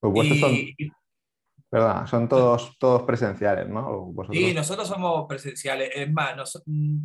[0.00, 4.12] Pues son, son todos, todos presenciales, ¿no?
[4.32, 5.90] Sí, nosotros somos presenciales.
[5.94, 6.98] Es más, mm,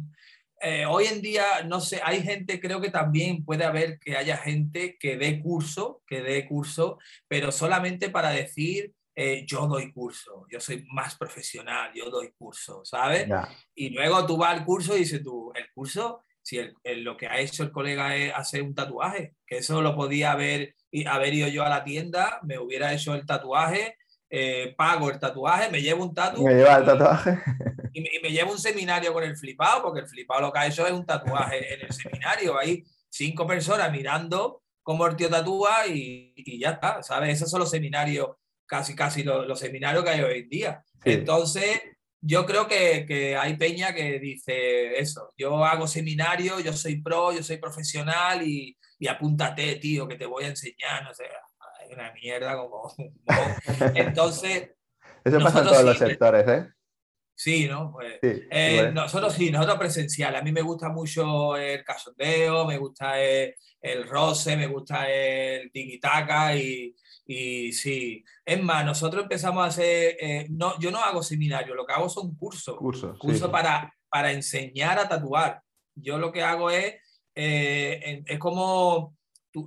[0.62, 4.38] eh, hoy en día, no sé, hay gente, creo que también puede haber que haya
[4.38, 10.46] gente que dé curso, que dé curso, pero solamente para decir, eh, yo doy curso,
[10.50, 13.28] yo soy más profesional, yo doy curso, ¿sabes?
[13.76, 17.40] Y luego tú vas al curso y dices tú, el curso, si lo que ha
[17.40, 21.64] hecho el colega es hacer un tatuaje, que eso lo podía haber, haber ido yo
[21.64, 23.98] a la tienda, me hubiera hecho el tatuaje,
[24.30, 26.44] eh, pago el tatuaje, me llevo un tatuaje.
[26.44, 27.40] Me lleva el tatuaje.
[27.92, 30.86] Y me, llevo un seminario con el flipado, porque el flipado lo que ha hecho
[30.86, 32.58] es un tatuaje en el seminario.
[32.58, 37.34] Hay cinco personas mirando cómo el tío tatúa y, y ya está, ¿sabes?
[37.34, 38.30] Esos son los seminarios,
[38.68, 40.84] casi, casi los, seminarios que hay hoy en día.
[41.04, 41.82] Entonces,
[42.22, 47.34] yo creo que, que, hay peña que dice eso, yo hago seminario, yo soy pro,
[47.34, 51.26] yo soy profesional y, y apúntate, tío, que te voy a enseñar, no sé,
[51.92, 52.94] una mierda como...
[53.96, 54.72] Entonces...
[55.24, 56.70] Eso pasa en todos los sectores, ¿eh?
[57.36, 57.94] Sí, ¿no?
[57.94, 60.36] Pues, eh, nosotros sí, nosotros presencial.
[60.36, 65.72] A mí me gusta mucho el casondeo, me gusta el, el roce, me gusta el
[65.72, 66.94] tiki-taka y,
[67.26, 68.26] y, sí.
[68.44, 72.10] Es más, nosotros empezamos a hacer, eh, no, yo no hago seminario, lo que hago
[72.10, 72.76] son cursos.
[72.78, 73.18] Cursos.
[73.18, 75.62] Cursos para, para enseñar a tatuar.
[75.96, 76.96] Yo lo que hago es,
[77.36, 79.16] eh, es como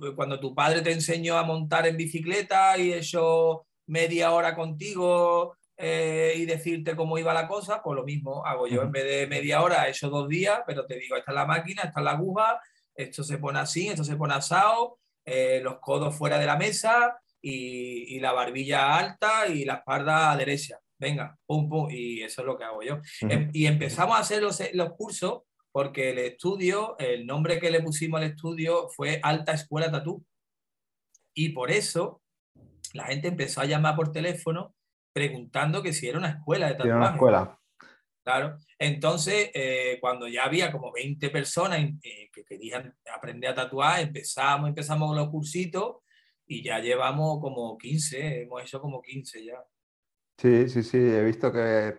[0.03, 5.55] eh, cuando tu padre te enseñó a montar en bicicleta y hecho media hora contigo
[5.75, 8.81] eh, y decirte cómo iba la cosa, pues lo mismo hago yo.
[8.83, 11.45] En vez de media hora, he hecho dos días, pero te digo, esta es la
[11.45, 12.61] máquina, esta es la aguja,
[12.95, 17.19] esto se pone así, esto se pone asado, eh, los codos fuera de la mesa
[17.41, 20.79] y, la barbilla alta y la espalda derecha.
[20.97, 23.01] Venga, pum, pum, y eso es lo que hago yo.
[23.21, 25.41] Em, y empezamos a hacer los, los cursos
[25.73, 30.23] porque el estudio, el nombre que le pusimos al estudio fue Alta Escuela Tatú.
[31.33, 32.21] Y por eso
[32.93, 34.75] la gente empezó a llamar por teléfono
[35.11, 36.89] preguntando que si era una escuela de tatuaje.
[36.89, 37.59] Era una escuela.
[38.23, 38.57] Claro.
[38.77, 44.69] Entonces, eh, cuando ya había como 20 personas eh, que querían aprender a tatuar, empezamos,
[44.69, 45.97] empezamos con los cursitos
[46.45, 49.63] y ya llevamos como 15, hemos hecho como 15 ya.
[50.37, 51.95] Sí, sí, sí, he visto que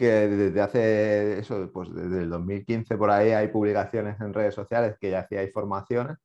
[0.00, 4.96] que desde hace eso, pues desde el 2015 por ahí hay publicaciones en redes sociales
[4.98, 6.16] que ya hacíais formaciones.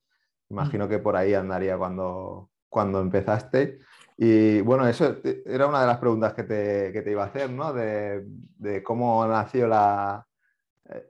[0.49, 0.89] Imagino mm.
[0.89, 3.79] que por ahí andaría cuando, cuando empezaste.
[4.17, 7.49] Y bueno, eso era una de las preguntas que te, que te iba a hacer,
[7.49, 7.73] ¿no?
[7.73, 10.25] De, de cómo nació la,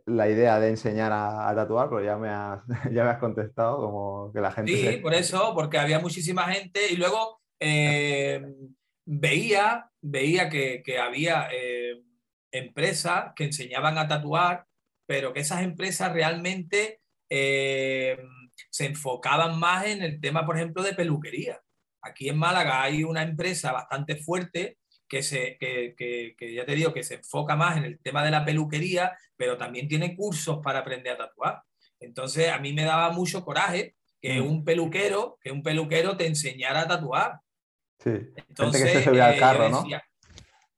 [0.07, 4.33] la, idea de enseñar a, tatuar, pero ya me, has, ya me has contestado como
[4.33, 4.75] que la gente...
[4.75, 8.43] Sí, por eso, porque había muchísima gente y luego eh,
[9.05, 11.47] veía, veía que, que había...
[11.53, 12.01] Eh,
[12.57, 14.65] empresas que enseñaban a tatuar,
[15.05, 18.17] pero que esas empresas realmente eh,
[18.69, 21.61] se enfocaban más en el tema, por ejemplo, de peluquería.
[22.01, 27.03] Aquí en Málaga hay una empresa bastante fuerte que, se, que, ya te digo, que
[27.03, 31.13] se enfoca más en el tema de la peluquería, pero también tiene cursos para aprender
[31.13, 31.63] a tatuar.
[31.99, 34.45] Entonces, a mí me daba mucho coraje que mm.
[34.45, 37.39] un peluquero, que un peluquero te enseñara a tatuar.
[37.99, 39.85] Sí, entonces que se al eh, carro, ¿no?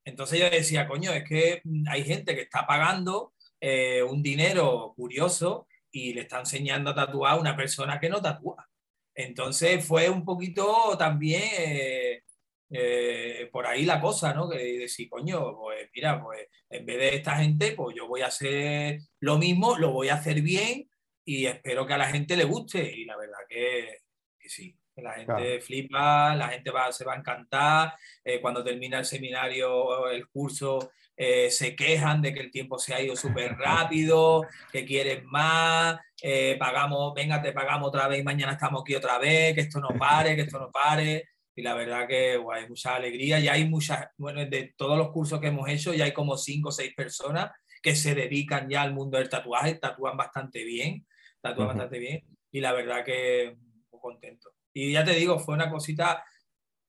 [0.08, 4.93] Entonces yo decía, coño, es que mm, hay gente que está pagando eh, un dinero
[4.96, 8.70] curioso y le está enseñando a tatuar a una persona que no tatúa.
[9.13, 12.24] Entonces fue un poquito también eh,
[12.70, 14.50] eh, por ahí la cosa, ¿no?
[14.50, 18.28] Que decir, coño, pues mira, pues en vez de esta gente, pues yo voy a
[18.28, 20.89] hacer lo mismo, lo voy a hacer bien
[21.26, 22.80] y espero que a la gente le guste.
[22.96, 23.98] Y la verdad que,
[24.39, 24.77] que sí.
[24.98, 27.94] La gente flipa, la gente va, se va a encantar.
[28.24, 32.94] Eh, cuando termina el seminario, el curso, eh, se quejan de que el tiempo se
[32.94, 38.24] ha ido súper rápido, que quieren más, eh, pagamos, venga, te pagamos otra vez y
[38.24, 41.30] mañana estamos aquí otra vez, que esto no pare, que esto no pare.
[41.56, 43.40] Y la verdad que hay mucha alegría.
[43.40, 46.70] Y hay muchas, bueno, de todos los cursos que hemos hecho, ya hay como cinco
[46.70, 51.06] o seis personas que se dedican ya al mundo del tatuaje, tatúan bastante bien,
[51.42, 52.24] tatúan bastante bien.
[52.52, 53.56] Y la verdad que
[53.92, 54.57] muy contento.
[54.80, 56.24] Y ya te digo, fue una cosita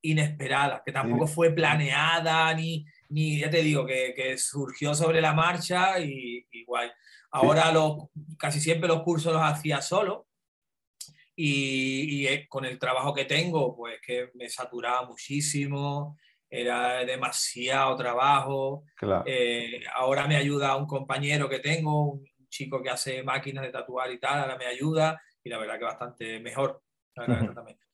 [0.02, 5.32] inesperada, que tampoco fue planeada, ni, ni ya te digo, que, que surgió sobre la
[5.32, 6.92] marcha y, igual.
[7.30, 10.26] Ahora los, casi siempre los cursos los hacía solo
[11.34, 16.18] y, y, con el trabajo que tengo, pues que me saturaba muchísimo,
[16.50, 18.84] era demasiado trabajo.
[19.24, 24.12] Eh, ahora me ayuda un compañero que tengo, un chico que hace máquinas de tatuar
[24.12, 26.82] y tal, ahora me ayuda y la verdad que bastante mejor.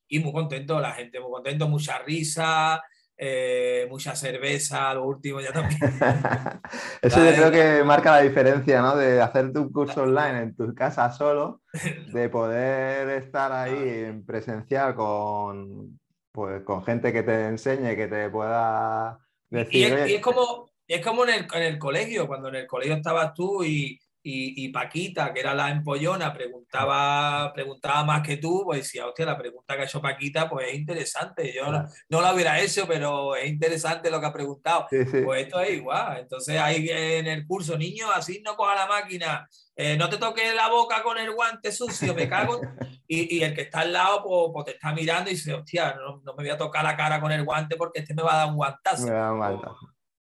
[0.08, 2.82] Y muy contento, la gente muy contento, mucha risa,
[3.16, 5.78] eh, mucha cerveza, lo último ya también.
[7.02, 8.96] Eso yo creo que marca la diferencia, ¿no?
[8.96, 11.62] De hacer tu curso online en tu casa solo,
[12.12, 16.00] de poder estar ahí en presencial con,
[16.32, 19.96] pues, con gente que te enseñe, que te pueda decir.
[20.06, 24.00] Y, es, como, es como en el, colegio, cuando en el colegio estabas tú y,
[24.26, 29.37] y, Paquita, que era la empollona, preguntaba, preguntaba más que tú, pues decía, hostia, la
[29.37, 31.52] pregunta que ha hecho Paquita, pues es interesante.
[31.54, 34.87] Yo no, la hubiera hecho, pero es interesante lo que ha preguntado.
[34.88, 36.20] Pues esto es igual.
[36.20, 40.54] Entonces ahí en el curso, niño, así no coja la máquina, eh, no te toques
[40.54, 42.62] la boca con el guante sucio, me cago.
[43.06, 45.96] y, y, el que está al lado, pues, pues, te está mirando y dice, hostia,
[45.96, 48.32] no, no, me voy a tocar la cara con el guante porque este me va
[48.32, 49.04] a dar un guantazo.
[49.04, 49.90] Me va a dar un guantazo.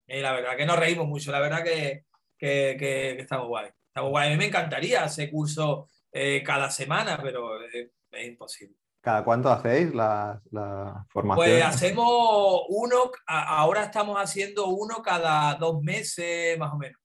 [0.08, 2.06] Y la verdad que nos reímos mucho, la verdad que,
[2.46, 3.70] que, que, estamos guay.
[3.88, 4.28] Estamos guay.
[4.28, 7.90] A mí me encantaría hacer curso eh, cada semana, pero es,
[8.26, 8.76] imposible.
[9.02, 11.46] ¿Cada cuánto hacéis la, la, formación?
[11.46, 17.00] Pues hacemos uno, ahora estamos haciendo uno cada dos meses más o menos.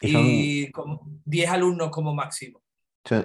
[0.00, 2.62] Y, como 10 alumnos como máximo.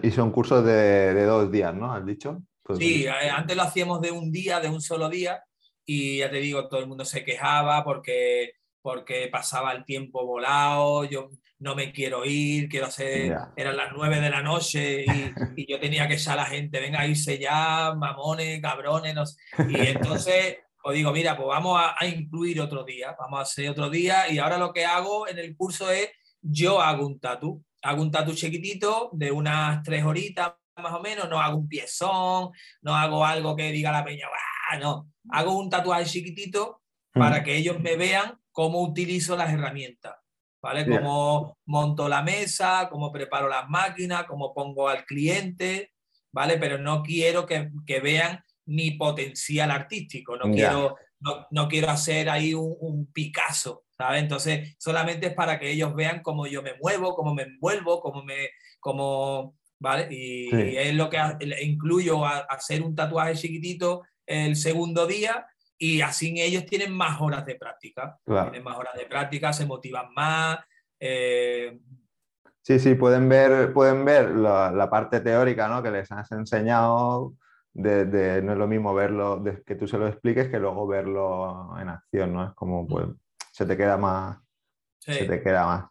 [0.02, 1.94] Y son cursos de, de dos días, ¿no?
[1.94, 2.42] ¿Has dicho?
[2.64, 5.44] Pues sí, eh, antes lo hacíamos de un día, de un solo día,
[5.86, 11.06] y ya te digo, todo el mundo se quejaba porque, porque pasaba el tiempo volado,
[11.06, 15.06] yo no me quiero ir, quiero hacer, eran las nueve de la noche
[15.56, 19.24] y, yo tenía que echar a la gente, venga a irse ya, mamones, cabrones, no
[19.70, 23.90] y entonces os digo, mira, pues vamos a, incluir otro día, vamos a hacer otro
[23.90, 26.10] día y ahora lo que hago en el curso es,
[26.42, 31.28] yo hago un tatu, hago un tatu chiquitito de unas tres horitas más o menos,
[31.28, 34.28] no hago un piezón, no hago algo que diga la peña,
[34.80, 36.82] no, hago un tatuaje chiquitito
[37.14, 40.16] para que ellos me vean cómo utilizo las herramientas.
[40.68, 40.86] ¿Vale?
[40.86, 45.94] Cómo monto la mesa, cómo preparo las máquinas, cómo pongo al cliente,
[46.34, 46.58] ¿vale?
[46.58, 47.72] Pero no quiero que,
[48.04, 50.98] vean mi potencial artístico, no, quiero,
[51.52, 54.22] no, quiero hacer ahí un, Picasso, ¿sabes?
[54.22, 58.22] Entonces, solamente es para que ellos vean cómo yo me muevo, cómo me envuelvo, cómo
[58.24, 58.50] me...
[58.82, 60.10] Cómo, ¿Vale?
[60.12, 61.18] Y, es lo que
[61.62, 65.46] incluyo a, hacer un tatuaje chiquitito el segundo día
[65.78, 68.20] y así ellos tienen más horas de práctica.
[68.26, 70.60] Tienen más horas de práctica, se motivan más.
[71.00, 71.80] Eh,
[72.62, 75.84] sí, sí, pueden ver, pueden ver la, parte teórica ¿no?
[75.84, 77.34] que les has enseñado.
[77.74, 81.90] De, no es lo mismo verlo, que tú se lo expliques que luego verlo en
[81.90, 82.48] acción, ¿no?
[82.48, 83.06] Es como, pues,
[83.52, 84.40] se te queda más.
[84.98, 85.86] Se te queda más.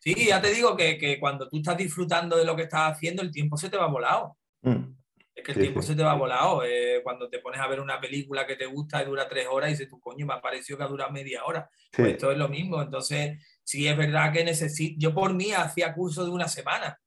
[0.00, 3.22] Sí, ya te digo que, que, cuando tú estás disfrutando de lo que estás haciendo,
[3.22, 4.36] el tiempo se te va volado.
[4.62, 4.92] Mm.
[5.34, 6.62] Es que el tiempo se te va volado.
[6.64, 9.70] Eh, cuando te pones a ver una película que te gusta y dura tres horas
[9.70, 11.68] y dices, tu coño, me ha parecido que ha durado media hora.
[11.90, 12.80] Pues esto es lo mismo.
[12.80, 14.94] Entonces, sí es verdad que necesito.
[14.98, 17.00] Yo por mí hacía curso de una semana.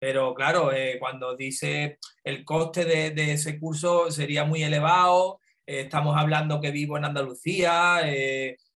[0.00, 5.38] Pero claro, eh, cuando dice el coste de, de, ese curso sería muy elevado.
[5.64, 8.00] Eh, estamos hablando que vivo en Andalucía,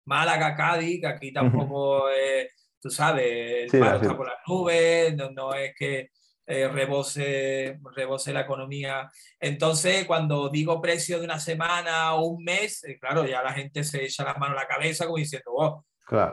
[0.04, 2.06] Málaga, Cádiz, que aquí tampoco,
[2.80, 6.10] tú sabes, el paro está por las nubes, no es que
[6.46, 9.10] eh, rebose, rebose la economía.
[9.38, 13.84] Entonces, cuando digo precio de una semana o un mes, eh, claro, ya la gente
[13.84, 15.84] se echa las manos a la cabeza como diciendo, oh,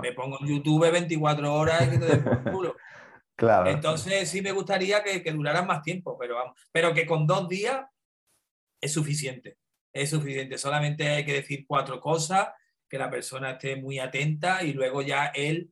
[0.02, 2.76] me pongo en YouTube 24 horas y que te por culo.
[3.36, 3.70] Claro.
[3.70, 7.48] Entonces, sí me gustaría que, que duraran más tiempo, pero, vamos, pero que con dos
[7.48, 7.86] días
[8.82, 9.58] es suficiente.
[9.94, 10.58] Es suficiente.
[10.58, 12.50] Solamente hay que decir cuatro cosas,
[12.90, 15.72] que la persona esté muy atenta y luego ya él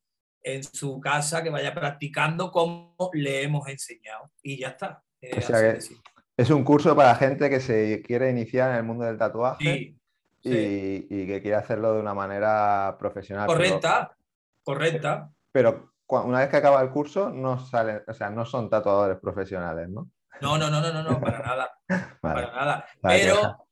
[0.56, 4.32] en su casa, que vaya practicando como le hemos enseñado.
[4.42, 5.04] Y ya está.
[5.22, 9.96] es un curso para gente que se quiere iniciar en el mundo del tatuaje
[10.44, 13.48] y, que quiere hacerlo de una manera profesional.
[13.48, 14.16] Correcta,
[14.64, 15.30] correcta.
[15.52, 19.90] Pero una vez que acaba el curso, no salen, o sea, no son tatuadores profesionales,
[19.90, 20.10] ¿no?
[20.40, 21.72] No, no, no, no, no, para nada.
[22.22, 22.86] Para nada.
[23.02, 23.67] Pero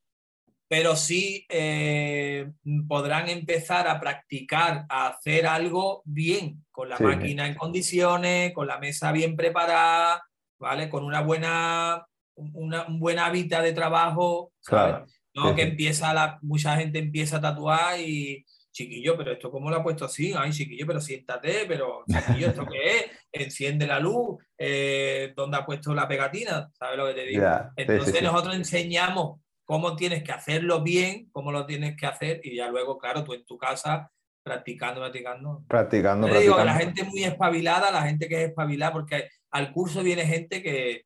[0.67, 2.51] pero sí eh,
[2.87, 8.79] podrán empezar a practicar, a hacer algo bien, con la máquina en condiciones, con la
[8.79, 10.23] mesa bien preparada,
[10.59, 10.89] ¿vale?
[10.89, 15.11] Con una buena, una, un buen hábitat de trabajo, ¿sabes?
[15.35, 19.77] No, que empieza la, mucha gente empieza a tatuar y chiquillo, pero esto cómo lo
[19.77, 23.05] ha puesto así, ay chiquillo, pero siéntate, pero chiquillo, ¿esto qué es?
[23.31, 26.69] Enciende la luz, eh, ¿dónde ha puesto la pegatina?
[26.73, 27.45] ¿Sabes lo que te digo?
[27.75, 32.69] Entonces nosotros enseñamos cómo tienes que hacerlo bien, cómo lo tienes que hacer y ya
[32.69, 34.11] luego, claro, tú en tu casa
[34.43, 35.63] practicando, practicando.
[35.67, 40.03] Practicando, Te digo la gente muy espabilada, la gente que es espabilada, porque al curso
[40.03, 41.05] viene gente que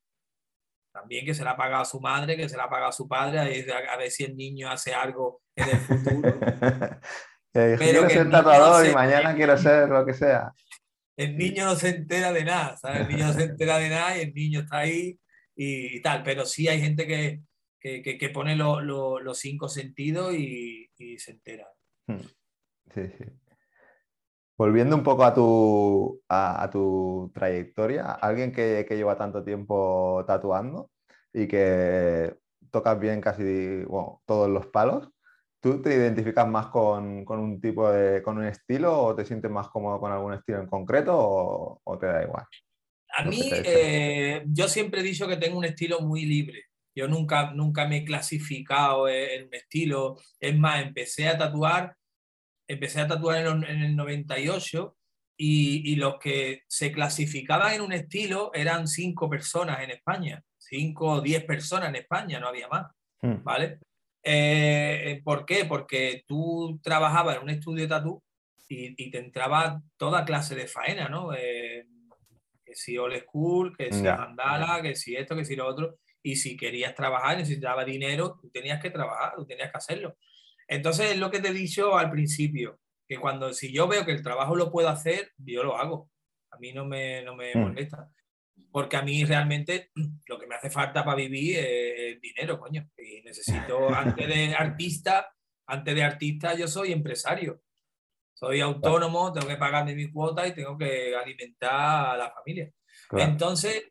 [0.92, 2.92] también que se la ha pagado a su madre, que se la ha pagado a
[2.92, 6.38] su padre, a ver si el niño hace algo en el futuro.
[7.52, 10.52] Pero quiero ser tatuador y mañana quiero ser lo que sea.
[11.16, 13.02] el niño no se entera de nada, ¿sabes?
[13.02, 15.18] El niño no se entera de nada y el niño está ahí
[15.56, 17.40] y, tal, pero sí hay gente que,
[17.80, 21.66] que, que, pone los cinco sentidos y, y se entera.
[22.06, 22.20] Hmm.
[22.94, 23.24] Sí, sí.
[24.60, 30.90] Volviendo un poco a tu, a, tu trayectoria, alguien que, que, lleva tanto tiempo tatuando
[31.32, 32.36] y que
[32.70, 33.84] tocas bien casi
[34.26, 35.08] todos los palos,
[35.60, 39.50] ¿tú te identificas más con, con, un tipo de, con un estilo o te sientes
[39.50, 42.44] más cómodo con algún estilo en concreto o, o te da igual?
[43.16, 46.64] A mí, eh, yo siempre he dicho que tengo un estilo muy libre.
[47.00, 50.18] Yo nunca, nunca me he clasificado en un estilo.
[50.38, 51.96] Es más, empecé a tatuar
[52.70, 54.96] empecé a tatuar en, el 98
[55.36, 61.14] y, y, los que se clasificaban en un estilo eran cinco personas en España, cinco
[61.14, 62.92] o diez personas en España, no había más,
[63.22, 63.42] hmm.
[63.42, 63.80] ¿vale?
[64.22, 65.64] Eh, ¿Por qué?
[65.64, 68.22] Porque tú trabajabas en un estudio de tatu
[68.68, 71.34] y, te entraba toda clase de faena, ¿no?
[71.34, 71.86] Eh,
[72.64, 75.96] que si old school, que si mandala, que si esto, que si lo otro.
[76.22, 80.16] Y si querías trabajar, necesitabas dinero, tú tenías que trabajar, tú tenías que hacerlo.
[80.68, 84.12] Entonces, es lo que te he dicho al principio, que cuando si yo veo que
[84.12, 86.10] el trabajo lo puedo hacer, yo lo hago.
[86.52, 87.58] A mí no me, no me mm.
[87.58, 88.10] molesta.
[88.70, 89.90] Porque a mí realmente
[90.28, 92.88] lo que me hace falta para vivir es dinero, coño.
[92.96, 95.34] Y necesito, antes de artista,
[95.66, 97.62] antes de artista yo soy empresario.
[98.34, 102.70] Soy autónomo, tengo que pagarme mi cuota y tengo que alimentar a la familia.
[103.12, 103.89] Entonces,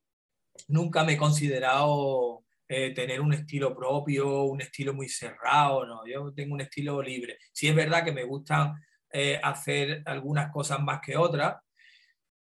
[0.67, 6.31] nunca me he considerado eh, tener un estilo propio, un estilo muy cerrado, no, yo
[6.35, 7.39] tengo un estilo libre.
[7.51, 8.75] Sí es verdad que me gustan
[9.11, 11.55] eh, hacer algunas cosas más que otras,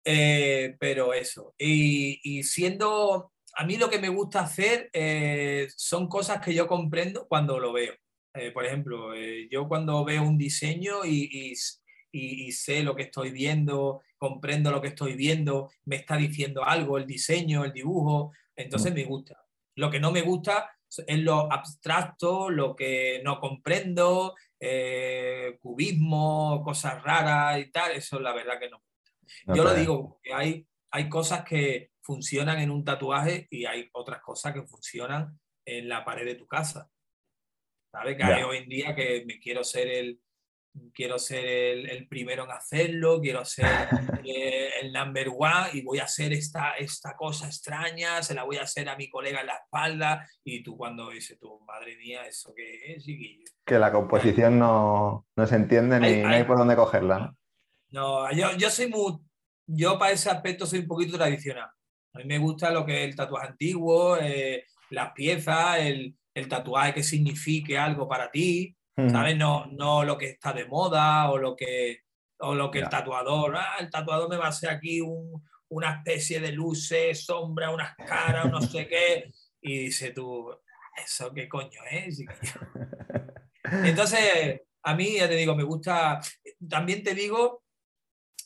[0.04, 1.54] eh, pero eso.
[1.56, 4.90] Y, siendo, a mí lo que me gusta hacer
[5.76, 7.94] son cosas que yo comprendo cuando lo veo.
[8.52, 9.14] por ejemplo,
[9.48, 11.54] yo cuando veo un diseño y,
[12.12, 16.98] y, sé lo que estoy viendo, comprendo lo que estoy viendo, me está diciendo algo,
[16.98, 18.94] el diseño, el dibujo, entonces mm.
[18.94, 19.42] me gusta.
[19.76, 20.70] Lo que no me gusta
[21.06, 28.22] es lo abstracto, lo que no comprendo, eh, cubismo, cosas raras y tal, eso es
[28.22, 28.84] la verdad que no.
[29.54, 34.52] Yo lo digo, hay, hay cosas que funcionan en un tatuaje y hay otras cosas
[34.52, 36.90] que funcionan en la pared de tu casa.
[37.90, 38.18] ¿Sabes?
[38.18, 40.20] Que hay hoy en día que me quiero ser el,
[40.94, 41.44] quiero ser
[41.90, 43.66] el, primero en hacerlo, quiero ser
[44.24, 48.56] eh, el number one y voy a hacer esta, esta cosa extraña, se la voy
[48.56, 52.26] a hacer a mi colega en la espalda y tú cuando dices tú, madre mía,
[52.26, 53.04] ¿eso qué es?
[53.64, 57.34] Que la composición no, no se entiende ni, hay, por dónde cogerla.
[57.90, 59.18] No, yo, yo soy muy,
[59.66, 61.70] yo para ese aspecto soy un poquito tradicional.
[62.12, 66.48] A mí me gusta lo que es el tatuaje antiguo, eh, las piezas, el, el
[66.48, 68.76] tatuaje que signifique algo para ti.
[69.08, 69.36] ¿Sabes?
[69.36, 72.00] No, no lo que está de moda o lo que,
[72.38, 75.96] o lo que el tatuador, ah, el tatuador me va a hacer aquí un, una
[75.96, 80.50] especie de luces, sombra, unas caras, no sé qué, y dice tú,
[80.96, 82.22] ¿eso qué coño es?
[83.84, 86.20] Entonces, a mí, ya te digo, me gusta,
[86.68, 87.62] también te digo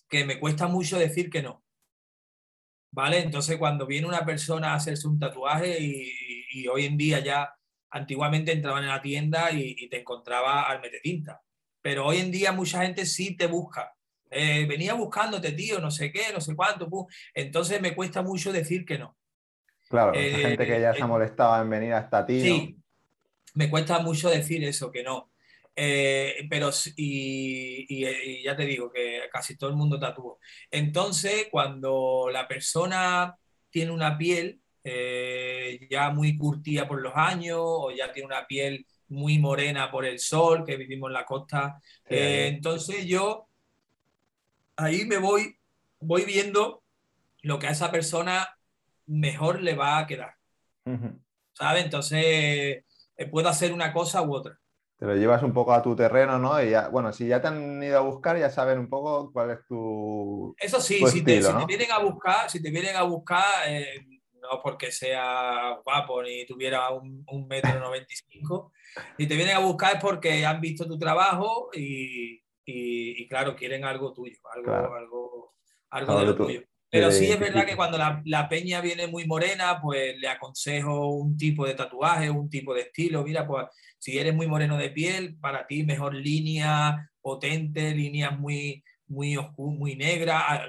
[0.09, 1.63] que me cuesta mucho decir que no.
[2.93, 3.21] ¿Vale?
[3.21, 6.13] Entonces, cuando viene una persona a hacerse un tatuaje y,
[6.53, 7.53] y hoy en día ya
[7.95, 11.41] antiguamente entraban en la tienda y, te encontraba al metetinta.
[11.81, 13.95] Pero hoy en día mucha gente sí te busca.
[14.31, 16.89] Eh, venía buscándote, tío, no sé qué, no sé cuánto.
[17.33, 19.17] Entonces me cuesta mucho decir que no.
[19.89, 22.41] Claro, eh, gente que ya se ha molestado en venir hasta ti.
[22.41, 22.77] Sí,
[23.55, 25.31] me cuesta mucho decir eso, que no.
[25.77, 30.37] Eh, pero y, y, ya te digo que casi todo el mundo tatúa.
[30.69, 33.37] Entonces, cuando la persona
[33.71, 38.87] tiene una piel eh, ya muy curtida por los años o ya tiene una piel
[39.09, 41.81] muy morena por el sol, que vivimos en la costa.
[42.05, 43.49] Eh, entonces yo
[44.77, 45.57] ahí me voy,
[46.01, 46.83] voy viendo
[47.43, 48.57] lo que a esa persona
[49.07, 50.35] mejor le va a quedar.
[51.55, 51.85] ¿Sabes?
[51.85, 54.59] Entonces eh, puedo hacer una cosa u otra.
[54.99, 56.63] Te lo llevas un poco a tu terreno, ¿no?
[56.63, 59.51] Y ya, bueno, si ya te han ido a buscar, ya saben un poco cuál
[59.51, 60.55] es tu.
[60.59, 63.45] Eso sí, si, te, vienen a buscar, si te vienen a buscar,
[64.51, 68.73] no porque sea guapo ni tuviera un, un metro noventa y cinco,
[69.19, 73.85] y te vienen a buscar es porque han visto tu trabajo y, y, claro, quieren
[73.85, 75.55] algo tuyo, algo, algo,
[75.91, 76.63] algo de lo tuyo.
[76.91, 81.09] Pero sí es verdad que cuando la, la, peña viene muy morena, pues le aconsejo
[81.09, 83.25] un tipo de tatuaje, un tipo de estilo.
[83.25, 83.67] Mira, pues
[83.99, 89.77] si eres muy moreno de piel, para ti mejor línea potente, líneas muy, muy oscuras,
[89.77, 90.69] muy negras.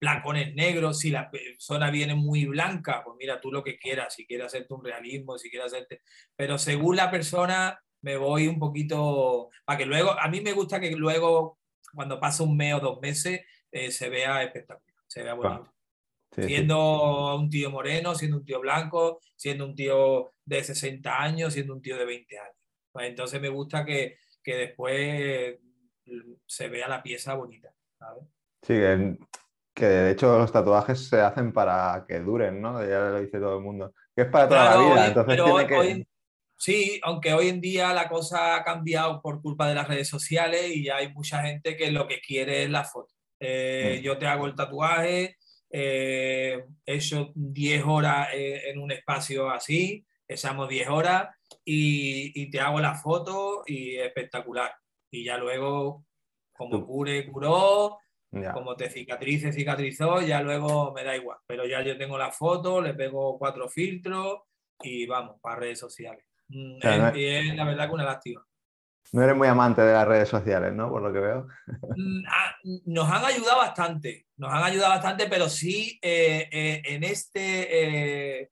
[0.00, 4.14] Mm flacones negros, si la persona viene muy blanca, pues mira, tú lo que quieras,
[4.14, 6.02] si quieres hacerte un realismo, si quieres hacerte...
[6.34, 9.50] Pero según la persona, me voy un poquito...
[9.64, 11.58] Para que luego, a mí me gusta que luego,
[11.94, 13.40] cuando pasa un mes o dos meses,
[13.70, 15.74] eh, se vea espectacular, se vea bonito.
[16.30, 21.74] siendo un tío moreno, siendo un tío blanco, siendo un tío de 60 años, siendo
[21.74, 22.56] un tío de 20 años.
[22.92, 25.58] Pues entonces me gusta que, que después
[26.46, 27.74] se vea la pieza bonita.
[27.98, 28.24] ¿sabes?
[28.62, 28.74] Sí,
[29.76, 32.80] que de hecho los tatuajes se hacen para que duren, ¿no?
[32.80, 33.92] Ya lo dice todo el mundo.
[34.14, 36.06] Que es para toda la vida, entonces tiene que...
[36.56, 40.74] sí, aunque hoy en día la cosa ha cambiado por culpa de las redes sociales
[40.74, 43.12] y hay mucha gente que lo que quiere es la foto.
[43.38, 44.02] Eh, mm.
[44.02, 45.36] Yo te hago el tatuaje,
[45.70, 51.28] eh, he hecho 10 horas eh, en un espacio así, echamos 10 horas
[51.66, 54.72] y, y, te hago la foto y espectacular.
[55.10, 56.06] Y ya luego,
[56.54, 57.98] como cure, curó,
[58.52, 61.38] como te cicatrice, cicatrizó, ya luego me da igual.
[61.46, 64.40] Pero ya yo tengo la foto, le pego cuatro filtros
[64.80, 66.24] y vamos, para redes sociales.
[66.48, 66.78] Mm,
[67.14, 68.46] y es, la verdad que una lástima.
[69.12, 70.90] No eres muy amante de las redes sociales, ¿no?
[70.90, 71.46] Por lo que veo.
[71.96, 72.54] Mm, ah,
[72.84, 78.50] nos han ayudado bastante, nos han ayudado bastante, pero sí eh, eh, en, este, eh,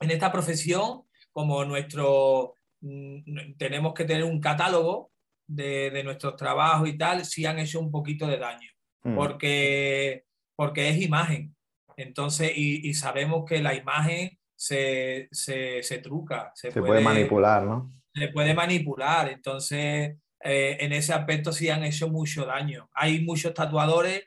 [0.00, 5.12] en esta profesión, como nuestro, mm, tenemos que tener un catálogo
[5.46, 8.70] de, de, nuestros trabajos y tal, sí han hecho un poquito de daño.
[9.06, 9.14] Mm.
[9.14, 10.24] porque,
[10.56, 11.54] porque es imagen.
[11.96, 16.50] Entonces, y, sabemos que la imagen se, se, truca.
[16.54, 17.92] Se, puede, manipular, ¿no?
[18.12, 19.30] Se puede manipular.
[19.30, 22.90] Entonces, eh, en ese aspecto sí han hecho mucho daño.
[22.92, 24.24] Hay muchos tatuadores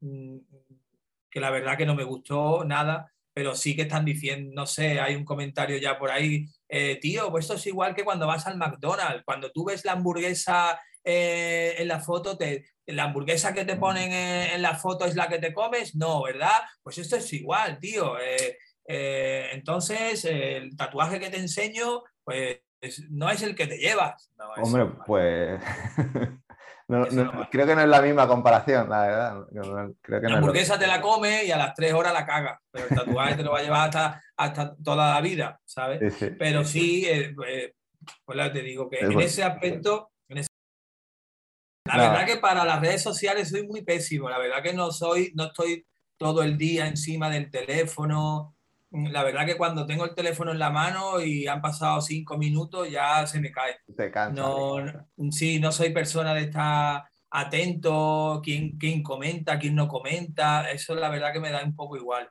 [0.00, 0.38] mm,
[1.30, 5.00] que la verdad que no me gustó nada, pero sí que están diciendo, no sé,
[5.00, 8.46] hay un comentario ya por ahí, eh, tío, pues esto es igual que cuando vas
[8.48, 13.64] al McDonald's, cuando tú ves la hamburguesa eh, en la foto, te, la hamburguesa que
[13.64, 16.60] te ponen en, la foto es la que te comes, no, ¿verdad?
[16.82, 18.18] Pues esto es igual, tío.
[18.18, 22.60] Eh, eh, entonces, el tatuaje que te enseño, pues
[23.10, 24.30] no es el que te llevas.
[24.62, 25.60] Hombre, pues...
[27.50, 29.46] creo que no es la misma comparación, la verdad.
[30.08, 33.36] la hamburguesa te la come y a las tres horas la caga, pero el tatuaje
[33.36, 36.00] te lo va a llevar hasta, hasta toda la vida, ¿sabes?
[36.36, 37.06] Pero sí,
[38.24, 40.09] pues te digo que en ese aspecto
[41.84, 44.28] la verdad que para las redes sociales soy muy pésimo.
[44.28, 48.56] La verdad que no soy, no estoy todo el día encima del teléfono.
[48.90, 52.90] La verdad que cuando tengo el teléfono en la mano y han pasado cinco minutos
[52.90, 53.76] ya se me cae.
[53.96, 54.40] Te cansa.
[54.40, 54.76] No,
[55.30, 60.70] sí, no soy persona de estar atento, quién, quién comenta, quién no comenta.
[60.70, 62.28] Eso la verdad que me da un poco igual.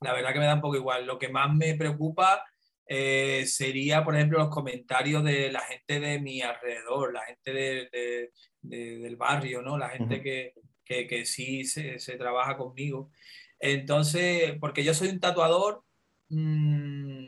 [0.00, 1.06] La verdad que me da un poco igual.
[1.06, 2.44] Lo que más me preocupa
[2.88, 8.30] eh, sería, por ejemplo, los comentarios de la gente de mi alrededor, la gente de,
[8.68, 9.78] del barrio, ¿no?
[9.78, 10.54] La gente que,
[10.84, 13.10] que, sí se, se, trabaja conmigo.
[13.58, 15.82] Entonces, porque yo soy un tatuador,
[16.28, 17.26] mmm,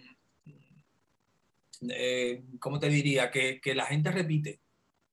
[2.59, 3.31] ¿cómo te diría?
[3.31, 4.61] Que, que, la gente repite.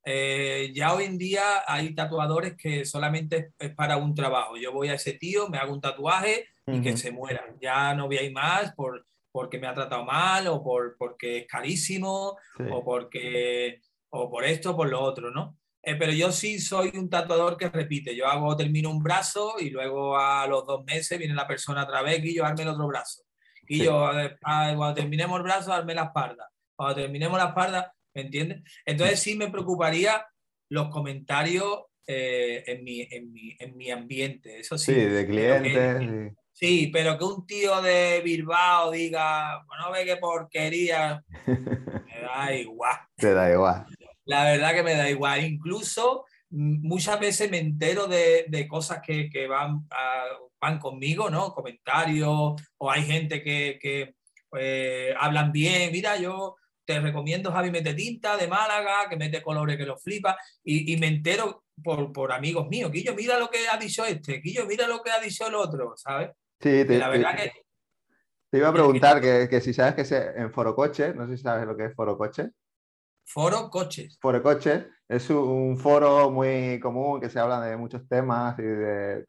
[0.03, 4.55] Eh, ya hoy en día hay tatuadores que solamente es, para un trabajo.
[4.57, 7.43] Yo voy a ese tío, me hago un tatuaje y que se muera.
[7.61, 11.39] Ya no voy a ir más por, porque me ha tratado mal o por, porque
[11.39, 12.37] es carísimo
[12.71, 15.57] o porque o por esto o por lo otro, ¿no?
[15.87, 18.15] Eh, pero yo sí soy un tatuador que repite.
[18.15, 22.01] Yo hago, termino un brazo y luego a los dos meses viene la persona otra
[22.01, 23.21] vez y yo arme el otro brazo.
[23.67, 24.09] Y yo,
[24.41, 26.49] cuando terminemos el brazo, arme la espalda.
[26.75, 28.63] Cuando terminemos la espalda, ¿me entiendes?
[28.83, 30.25] Entonces sí me preocuparía
[30.69, 34.59] los comentarios eh, en, mi, en, mi, en, mi, ambiente.
[34.59, 34.91] Eso sí.
[34.91, 36.33] Sí, de clientes.
[36.51, 36.89] sí.
[36.91, 42.97] pero que un tío de Bilbao diga, bueno, ve qué porquería, me da igual.
[43.17, 43.85] Te da igual
[44.25, 45.43] la verdad que me da igual.
[45.43, 49.87] Incluso mm, muchas veces me entero de, de cosas que, que van,
[50.59, 51.53] van conmigo, ¿no?
[51.53, 54.15] Comentarios, o hay gente que, que
[54.49, 55.91] pues, hablan bien.
[55.91, 56.55] Mira, yo
[56.85, 60.97] te recomiendo Javi Mete Tinta de Málaga, que mete colores que lo flipa, y, y
[60.97, 62.91] me entero por, por, amigos míos.
[62.91, 65.93] Quillo, mira lo que ha dicho este, Quillo, mira lo que ha dicho el otro,
[65.97, 66.29] ¿sabes?
[66.59, 67.51] Sí, te, la verdad que...
[68.49, 71.43] Te iba a preguntar que, que si sabes que es en Forocoche, no sé si
[71.43, 72.51] sabes lo que es Forocoche.
[73.25, 74.17] Foro Coches.
[74.21, 79.25] Foro Coches es un foro muy común que se habla de muchos temas y de,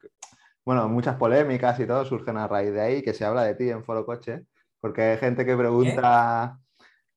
[0.63, 3.69] bueno, muchas polémicas y todo surgen a raíz de ahí, que se habla de ti
[3.69, 4.41] en Foro Coches,
[4.79, 6.59] porque hay gente que pregunta,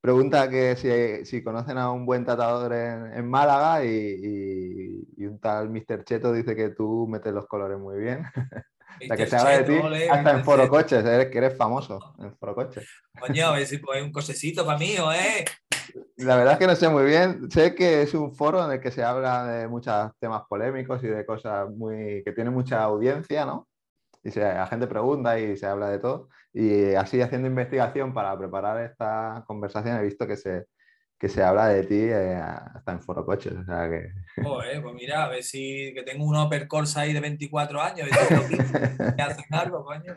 [0.01, 5.69] pregunta que si, si, conocen a un buen tatuador en, Málaga y, y, un tal
[5.69, 6.05] Mr.
[6.05, 8.25] Cheto dice que tú metes los colores muy bien.
[9.03, 12.15] O sea, que se habla de ti hasta en Foro Coches, eres, que eres famoso
[12.19, 12.87] en Foro Coches.
[13.19, 15.45] Coño, a ver si un cosecito para mí, ¿eh?
[16.21, 17.51] La verdad es que no sé muy bien.
[17.51, 21.09] Sé que es un foro en el que se habla de muchos temas polémicos y
[21.09, 23.69] de cosas muy que tiene mucha audiencia, ¿no?
[24.23, 26.29] Y se, la gente pregunta y se habla de todo.
[26.53, 30.67] Y así haciendo investigación para preparar esta conversación he visto que se,
[31.19, 33.55] que se habla de ti eh, hasta en Foro Coches.
[33.55, 34.11] O sea que...
[34.43, 38.13] pues mira, a ver si que tengo un Opel Corsa ahí de 24 años y
[39.21, 40.15] hacen algo, coño.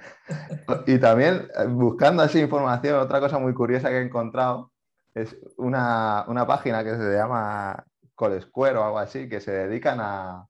[0.85, 4.72] Y también, eh, buscando así información, otra cosa muy curiosa que he encontrado
[5.14, 7.86] es una, una página que se llama
[8.16, 10.47] Colesquare o algo así, que se dedican a,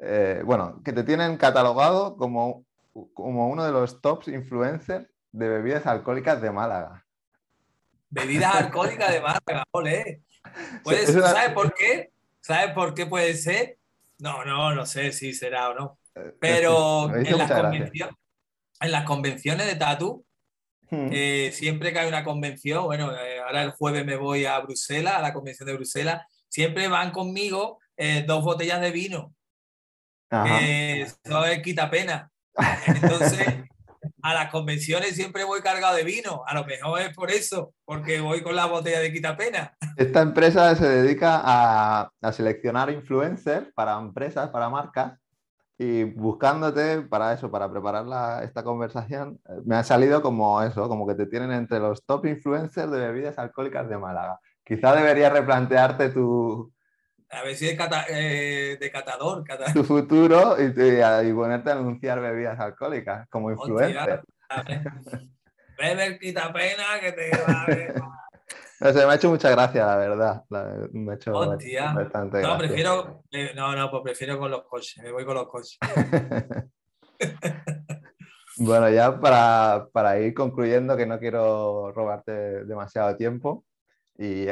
[0.00, 2.64] eh, bueno, que te tienen catalogado como,
[3.12, 7.04] como uno de los tops influencers de bebidas alcohólicas de Málaga.
[8.08, 10.22] Bebidas alcohólicas de Málaga, ole.
[10.84, 12.12] ¿Sabes por qué?
[12.40, 13.78] ¿Sabes por qué puede ser?
[14.18, 15.98] No, no, no sé si será o no.
[16.14, 20.24] Eh, Pero en las, convenciones de tatu,
[20.90, 21.08] hmm.
[21.12, 23.12] eh, siempre que hay una convención, bueno,
[23.50, 27.78] ahora el jueves me voy a Bruselas, a la convención de Bruselas, siempre van conmigo
[28.26, 29.34] dos botellas de vino
[30.30, 32.30] eso es quita pena.
[32.86, 33.46] Entonces,
[34.22, 36.42] a las convenciones siempre voy cargado de vino.
[36.46, 39.74] A lo mejor es por eso, porque voy con la botella de quita pena.
[39.96, 45.18] Esta empresa se dedica a, seleccionar influencers para empresas, para marcas.
[45.82, 51.14] Y buscándote para eso, para preparar esta conversación, me ha salido como eso, como que
[51.14, 54.38] te tienen entre los top influencers de bebidas alcohólicas de Málaga.
[54.62, 56.70] Quizá deberías replantearte tu,
[57.30, 57.78] a ver si es
[58.10, 64.20] eh, de catador, Tu futuro y, y, ponerte a anunciar bebidas alcohólicas como influencer.
[65.78, 67.30] Bebe quita pena que te
[68.80, 70.44] no sé, me ha hecho mucha gracia, la verdad.
[70.92, 73.22] Me ha hecho bastante No, prefiero.
[73.30, 75.02] Eh, no, no, pues prefiero con los coches.
[75.02, 75.78] Me voy con los coches.
[78.56, 83.66] bueno, ya para, para ir concluyendo, que no quiero robarte demasiado tiempo.
[84.16, 84.46] Y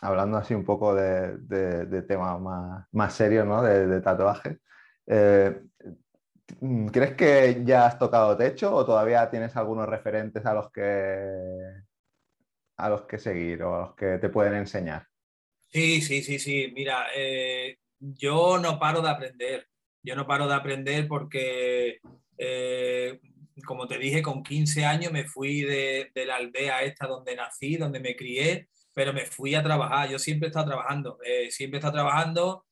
[0.00, 3.62] hablando así un poco de, de, temas más, más serios, ¿no?
[3.62, 4.58] De, tatuajes.
[5.06, 5.60] Eh,
[6.92, 11.89] ¿Crees que ya has tocado techo o todavía tienes algunos referentes a los que
[12.80, 15.06] a los que seguir o a los que te pueden enseñar?
[15.68, 16.72] Sí, sí, sí, sí.
[16.74, 19.68] Mira, eh, yo no paro de aprender.
[20.02, 22.00] Yo no paro de aprender porque
[22.38, 23.20] eh,
[23.64, 28.00] como te dije, con 15 años me fui de, la aldea esta donde nací, donde
[28.00, 30.08] me crié, pero me fui a trabajar.
[30.10, 32.66] Yo siempre he estado trabajando, eh, siempre he estado trabajando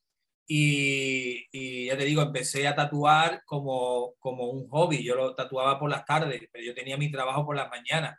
[0.46, 5.02] y, ya te digo, empecé a tatuar como, como un hobby.
[5.04, 8.18] Yo lo tatuaba por las tardes, pero yo tenía mi trabajo por las mañanas.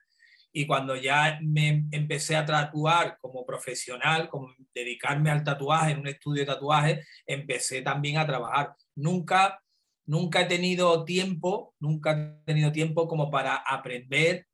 [0.60, 6.08] Y cuando ya me empecé a tatuar como profesional, como dedicarme al tatuaje en un
[6.08, 8.76] estudio de tatuaje, empecé también a trabajar.
[8.94, 9.58] Nunca
[10.06, 14.48] nunca he tenido tiempo, nunca he tenido tiempo como para aprender,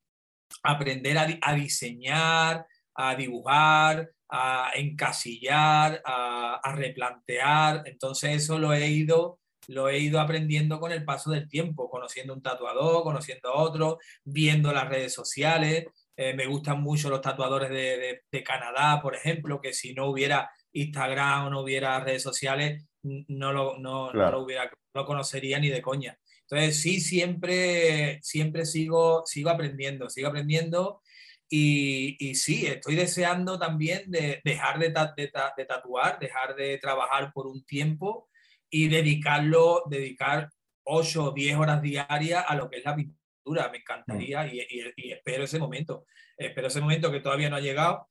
[0.61, 7.81] aprender a, diseñar, a dibujar, a encasillar, a, replantear.
[7.85, 12.33] Entonces eso lo he ido lo he ido aprendiendo con el paso del tiempo, conociendo
[12.33, 15.85] un tatuador, conociendo a otro, viendo las redes sociales.
[16.17, 21.47] Eh, me gustan mucho los tatuadores de, Canadá, por ejemplo, que si no hubiera Instagram
[21.47, 26.17] o no hubiera redes sociales, no lo, no, lo hubiera no conocería ni de coña.
[26.41, 31.01] Entonces, sí, siempre, siempre sigo, sigo aprendiendo, sigo aprendiendo
[31.49, 37.47] y, y sí, estoy deseando también de dejar de, de, tatuar, dejar de trabajar por
[37.47, 38.29] un tiempo
[38.75, 40.49] y dedicarlo, dedicar
[40.83, 43.69] 8 o 10 horas diarias a lo que es la pintura.
[43.71, 44.59] Me encantaría y,
[44.97, 46.05] y, espero ese momento.
[46.35, 48.09] Espero ese momento que todavía no ha llegado.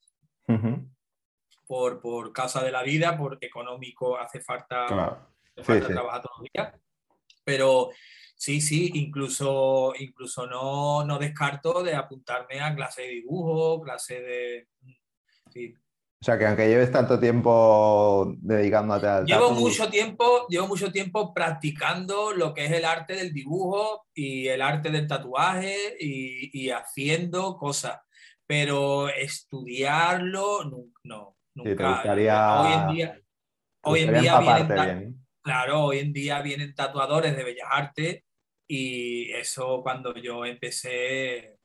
[1.67, 4.87] por, por causa de la vida, por económico, hace falta
[5.55, 6.73] trabajar todos los días.
[7.45, 7.91] Pero
[8.35, 14.69] sí, sí, incluso, incluso no, no descarto de apuntarme a clase de dibujo, clase de...
[15.51, 15.75] Sí.
[16.25, 21.35] O sea, que aunque lleves tanto tiempo dedicándote al llevo mucho tiempo Llevo mucho tiempo
[21.35, 26.71] practicando lo que es el arte del dibujo y el arte del tatuaje y, y
[26.71, 28.01] haciendo cosas,
[28.47, 32.01] pero estudiarlo no, no nunca.
[32.63, 33.21] Hoy en día,
[33.83, 38.25] hoy en día vienen, Claro, hoy en día vienen tatuadores de Bellas Artes
[38.67, 41.59] y eso cuando yo empecé,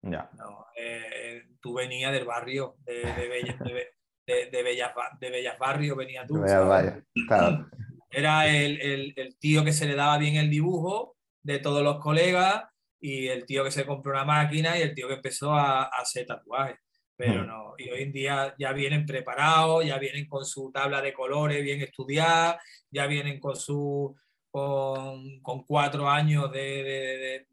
[0.00, 0.30] ya.
[0.74, 3.95] Eh, tú venías del barrio de, de, Bellas, de,
[4.26, 6.42] Bellas, de Bellas Barrio, venía tú.
[8.10, 12.64] Era el, el, tío que se le daba bien el dibujo de todos los colegas
[12.98, 16.00] y el tío que se compró una máquina y el tío que empezó a, a
[16.00, 16.78] hacer tatuajes
[17.16, 17.46] pero mm.
[17.46, 17.74] no.
[17.78, 21.80] Y hoy en día ya vienen preparados, ya vienen con su tabla de colores bien
[21.80, 22.60] estudiada,
[22.90, 24.14] ya vienen con su
[24.50, 27.46] con, con cuatro años de, de,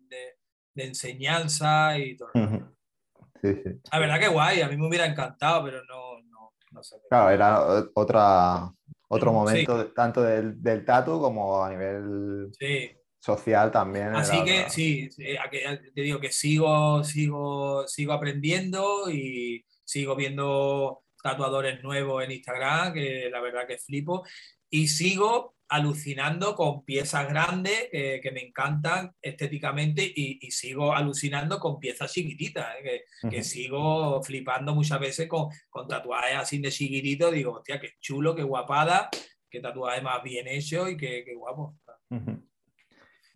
[0.73, 2.29] de, enseñanza y todo.
[3.41, 3.69] sí, sí.
[3.91, 6.12] La verdad que guay, a mí me hubiera encantado, pero no,
[6.73, 6.97] no, no sé.
[7.09, 8.71] Claro, era otra,
[9.07, 12.49] otro momento tanto del, del tatu como a nivel...
[12.59, 12.91] Sí.
[13.19, 14.13] social también.
[14.15, 22.21] Así que sí, te digo que sigo, sigo, sigo aprendiendo y sigo viendo tatuadores nuevos
[22.23, 24.25] en Instagram, que la verdad que flipo,
[24.69, 32.13] y sigo alucinando con piezas grandes que me encantan estéticamente y, sigo alucinando con piezas
[32.13, 33.05] chiquititas, ¿eh?
[33.27, 38.35] que, sigo flipando muchas veces con, con tatuajes así de chiquititos, digo, hostia, qué chulo,
[38.35, 39.09] qué guapada,
[39.49, 41.75] qué tatuaje más bien hecho y qué, guapo.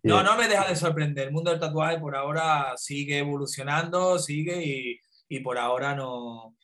[0.04, 1.30] No, no me deja de sorprender.
[1.30, 6.56] El mundo del tatuaje por ahora sigue evolucionando, sigue y, por ahora no...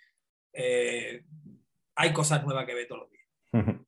[0.54, 1.24] Eh,
[1.96, 3.84] hay cosas nuevas que ver todos los días.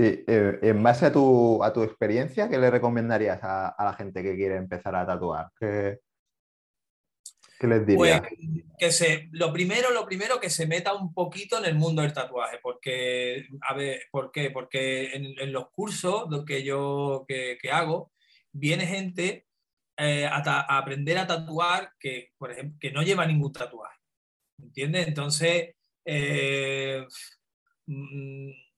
[0.00, 4.22] Sí, eh, en base a tu, a tu, experiencia, ¿qué le recomendarías a, la gente
[4.22, 5.50] que quiere empezar a tatuar?
[5.58, 5.98] ¿Qué,
[7.60, 8.22] les dirías?
[8.22, 8.32] Pues
[8.78, 12.14] que se, lo primero, lo primero que se meta un poquito en el mundo del
[12.14, 14.50] tatuaje, porque, a ver, ¿por qué?
[14.50, 18.10] Porque en, los cursos que yo que, hago,
[18.52, 19.48] viene gente
[19.98, 23.98] eh, a, aprender a tatuar que, por ejemplo, que no lleva ningún tatuaje,
[24.62, 25.08] ¿entiendes?
[25.08, 25.74] Entonces,
[26.06, 27.06] eh,
[27.84, 28.69] mm,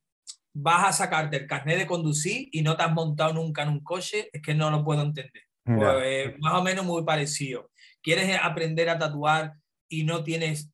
[0.54, 3.80] vas a sacarte el carnet de conducir y no te has montado nunca en un
[3.80, 5.42] coche, es que no lo puedo entender.
[5.64, 7.70] Pues, más o menos muy parecido.
[8.02, 9.54] ¿Quieres aprender a tatuar
[9.88, 10.72] y no tienes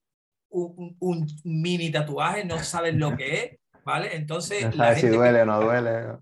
[0.49, 3.51] un, mini tatuaje, no sabes lo que es?
[3.85, 4.17] ¿Vale?
[4.17, 4.65] Entonces...
[4.65, 6.19] No sabes si duele o no duele.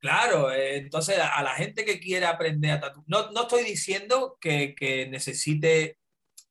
[0.00, 4.38] Claro, eh, entonces a la gente que quiere aprender a tatuar, no, no estoy diciendo
[4.40, 5.98] que, que necesite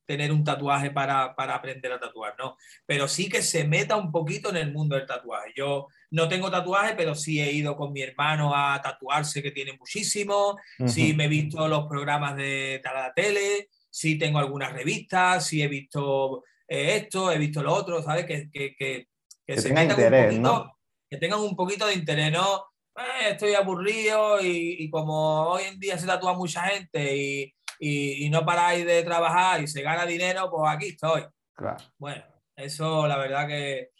[0.09, 2.57] tener un tatuaje para, para, aprender a tatuar, no,
[2.87, 5.53] pero sí que se meta un poquito en el mundo del tatuaje.
[5.55, 9.73] Yo no tengo tatuaje, pero sí he ido con mi hermano a tatuarse, que tiene
[9.73, 10.57] muchísimo,
[10.87, 15.67] sí me he visto los programas de, la tele, sí tengo algunas revistas, sí he
[15.67, 18.25] visto eh, esto, he visto lo otro, ¿sabes?
[18.25, 19.09] Que, que, que,
[19.45, 20.79] que se metan un poquito, ¿no?
[21.07, 22.65] que tengan un poquito de interés, ¿no?
[22.95, 28.29] Eh, estoy aburrido y, y, como hoy en día se tatúa mucha gente y, y,
[28.29, 31.23] no paráis de trabajar y se gana dinero, pues aquí estoy.
[31.97, 32.23] Bueno,
[32.55, 33.91] eso la verdad que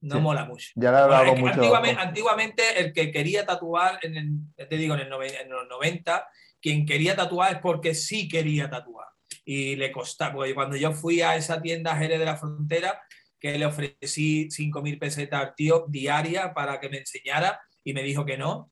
[0.00, 0.68] no mola mucho.
[0.76, 1.54] Ya lo mucho.
[1.54, 6.26] Antiguamente, antiguamente, el que quería tatuar, en te digo, en, el, en los 90,
[6.60, 9.08] quien quería tatuar es porque sí quería tatuar.
[9.44, 13.02] Y le costaba, porque cuando yo fui a esa tienda Jerez de la Frontera,
[13.40, 18.24] que le ofrecí 5.000 pesetas al tío diaria para que me enseñara y me dijo
[18.24, 18.70] que no,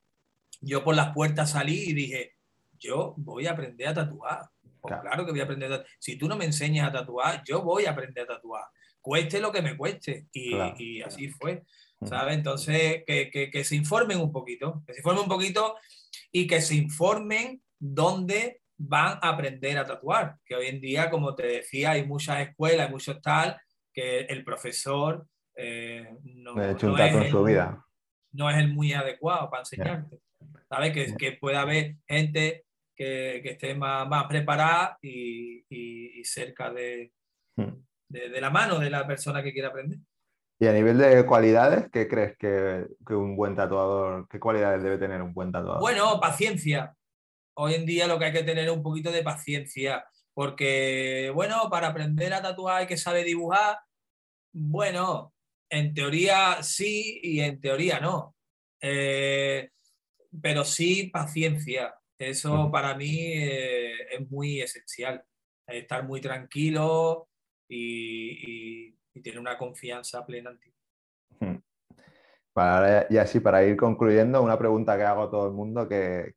[0.61, 2.36] yo por las puertas salí y dije,
[2.79, 4.49] yo voy a aprender a tatuar.
[4.81, 5.24] Pues claro.
[5.24, 5.91] que voy a aprender a tatuar.
[5.99, 8.64] Si tú no me enseñas a tatuar, yo voy a aprender a tatuar.
[9.01, 10.27] Cueste lo que me cueste.
[10.33, 11.64] Y, así fue.
[12.05, 12.37] ¿Sabes?
[12.37, 15.77] Entonces, que, se informen un poquito, que se informen un poquito
[16.31, 20.37] y que se informen dónde van a aprender a tatuar.
[20.45, 23.59] Que hoy en día, como te decía, hay muchas escuelas, hay muchos tal,
[23.93, 27.87] que el profesor eh, no, es el, su vida.
[28.33, 30.20] no es el muy adecuado para enseñarte.
[30.68, 30.93] ¿Sabes?
[30.93, 32.66] Que, que puede haber gente
[32.97, 36.74] que, esté más, más preparada y, cerca hmm.
[36.74, 39.99] de, de, la mano de la persona que quiera aprender.
[40.59, 44.99] Y a nivel de cualidades, ¿qué crees que, que, un buen tatuador, qué cualidades debe
[44.99, 45.80] tener un buen tatuador?
[45.80, 46.97] Bueno, paciencia.
[47.59, 51.68] Hoy en día lo que hay que tener es un poquito de paciencia, porque, bueno,
[51.70, 53.78] para aprender a tatuar hay que saber dibujar.
[54.53, 55.34] Bueno,
[55.70, 58.34] en teoría sí y en teoría no.
[58.80, 59.70] Eh,
[60.40, 61.94] pero sí paciencia.
[62.19, 65.23] Eso para mí eh, es muy esencial.
[65.67, 67.29] Estar muy tranquilo
[67.69, 70.73] y, tener una confianza plena en ti.
[73.11, 76.35] y así, para ir concluyendo, una pregunta que hago a todo el mundo que,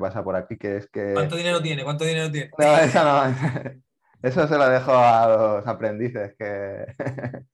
[0.00, 1.12] pasa por aquí, que es que...
[1.12, 1.84] ¿Cuánto dinero tiene?
[1.84, 2.50] ¿Cuánto dinero tiene?
[2.58, 3.82] No, eso no.
[4.22, 6.86] Eso se lo dejo a los aprendices que,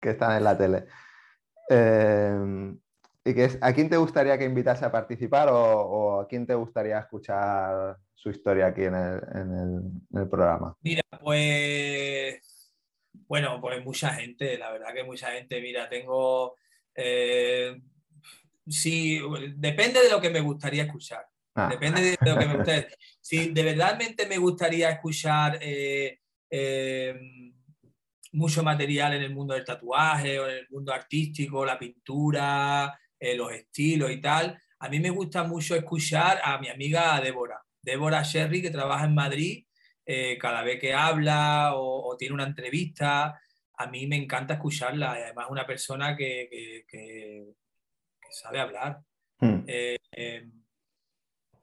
[0.00, 0.86] que están en la tele.
[1.68, 2.74] Eh,
[3.60, 8.30] ¿A quién te gustaría que invitase a participar o, a quién te gustaría escuchar su
[8.30, 10.76] historia aquí en el, programa?
[10.80, 12.72] Mira, pues,
[13.12, 15.60] bueno, pues mucha gente, la verdad que mucha gente.
[15.60, 16.56] Mira, tengo,
[16.94, 17.80] eh,
[18.66, 19.20] sí,
[19.56, 21.26] depende de lo que me gustaría escuchar.
[21.54, 21.68] Ah.
[21.70, 22.88] Depende de lo que me gustaría.
[23.20, 27.14] Si de verdadmente me gustaría escuchar eh, eh,
[28.32, 33.36] mucho material en el mundo del tatuaje o en el mundo artístico, la pintura, eh,
[33.36, 34.60] los estilos y tal.
[34.80, 39.14] A mí me gusta mucho escuchar a mi amiga Débora, Débora Sherry, que trabaja en
[39.14, 39.64] Madrid,
[40.06, 43.40] eh, cada vez que habla o, tiene una entrevista,
[43.76, 45.12] a mí me encanta escucharla.
[45.12, 47.54] Además, una persona que,
[48.30, 49.00] sabe hablar.
[49.40, 49.64] Hmm.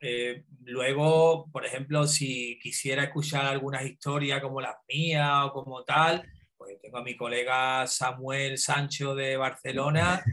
[0.07, 6.23] Eh, luego, por ejemplo, si quisiera escuchar algunas historias como las mías o como tal,
[6.57, 10.23] pues tengo a mi colega Samuel Sancho de Barcelona,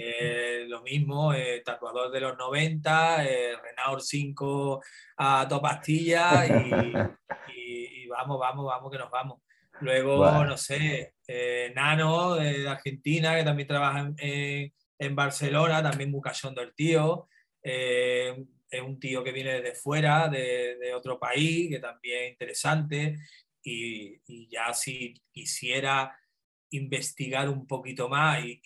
[0.00, 4.80] Eh, lo mismo, eh, tatuador de los 90, eh, Renault 5
[5.16, 6.48] a dos pastillas
[7.52, 9.40] y, vamos, vamos, vamos, que nos vamos.
[9.80, 11.14] Luego, no sé,
[11.74, 17.28] Nano de Argentina, que también trabaja en, en Barcelona, también muy cachondo el tío.
[17.60, 23.16] es un tío que viene desde fuera, de, de otro país, que también es interesante.
[23.64, 26.16] Y, y, ya si quisiera
[26.70, 28.60] investigar un poquito más y,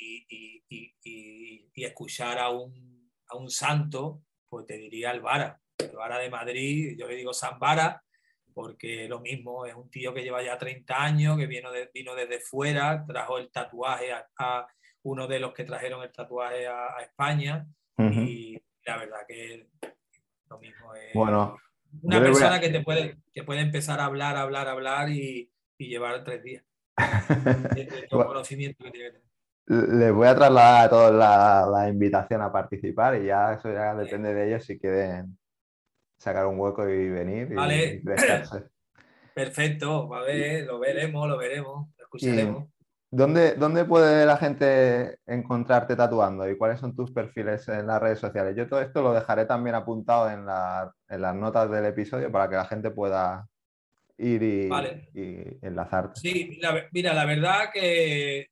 [1.74, 6.96] escuchar a un, a un, santo, pues te diría el Vara, el Vara de Madrid,
[6.96, 8.02] yo le digo San Vara,
[8.54, 12.14] porque lo mismo, es un tío que lleva ya 30 años, que vino, de, vino
[12.14, 14.66] desde fuera, trajo el tatuaje a,
[15.04, 17.66] uno de los que trajeron el tatuaje a, España,
[17.98, 19.68] y la verdad que
[20.48, 21.56] lo mismo es bueno,
[22.02, 26.22] una persona que te puede, que puede empezar a hablar, hablar, hablar y, y llevar
[26.24, 26.64] tres días.
[29.66, 34.34] Les voy a trasladar a todos la, invitación a participar y ya eso ya depende
[34.34, 35.38] de ellos si quieren
[36.18, 37.56] sacar un hueco y venir y
[39.34, 42.68] Perfecto, a ver, lo veremos, lo veremos, lo escucharemos.
[43.10, 48.18] ¿Dónde, ¿Dónde, puede la gente encontrarte tatuando y cuáles son tus perfiles en las redes
[48.18, 48.56] sociales?
[48.56, 50.46] Yo todo esto lo dejaré también apuntado en,
[51.08, 53.46] en las notas del episodio para que la gente pueda,
[54.22, 56.20] ir y, enlazarte.
[56.20, 56.58] Sí,
[56.92, 58.48] mira, la verdad que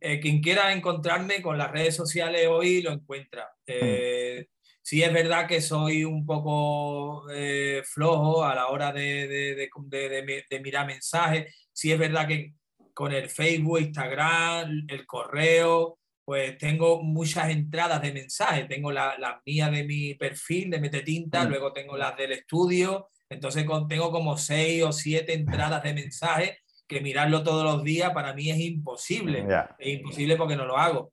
[0.00, 3.44] eh, quien quiera encontrarme con las redes sociales hoy lo encuentra.
[3.66, 3.72] Mm.
[3.72, 4.46] Eh,
[4.82, 10.86] sí es verdad que soy un poco eh, flojo a la hora de, de, mirar
[10.86, 11.54] mensajes.
[11.72, 12.54] Sí es verdad que
[12.94, 18.68] con el Facebook, Instagram, el correo, pues tengo muchas entradas de mensajes.
[18.68, 21.48] Tengo las la mías de mi perfil de Mete Tinta, mm.
[21.48, 27.00] luego tengo las del estudio entonces tengo como seis o siete entradas de mensajes que
[27.00, 29.46] mirarlo todos los días para mí es imposible.
[29.78, 31.12] Es imposible porque no lo hago.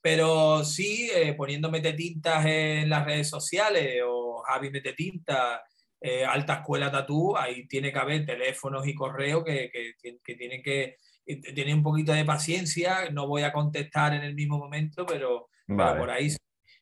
[0.00, 5.60] Pero sí, eh, poniendo mete tintas en las redes sociales o Javi mete tintas,
[6.00, 10.98] eh, Alta Escuela Tatú, ahí tiene que haber teléfonos y correos que, que, tienen que
[11.26, 13.10] tener un poquito de paciencia.
[13.10, 16.28] No voy a contestar en el mismo momento, pero, por ahí.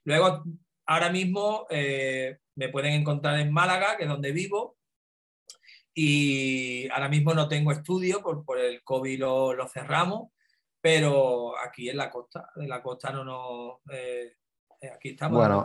[0.05, 0.45] Luego,
[0.85, 4.77] ahora mismo eh, me pueden encontrar en Málaga, que es donde vivo.
[5.95, 10.33] Y ahora mismo no tengo estudio, por, por el COVID lo, lo, cerramos,
[10.81, 13.79] pero aquí en la costa, en la costa no nos...
[13.93, 14.33] Eh,
[14.81, 15.65] eh, aquí estamos bueno,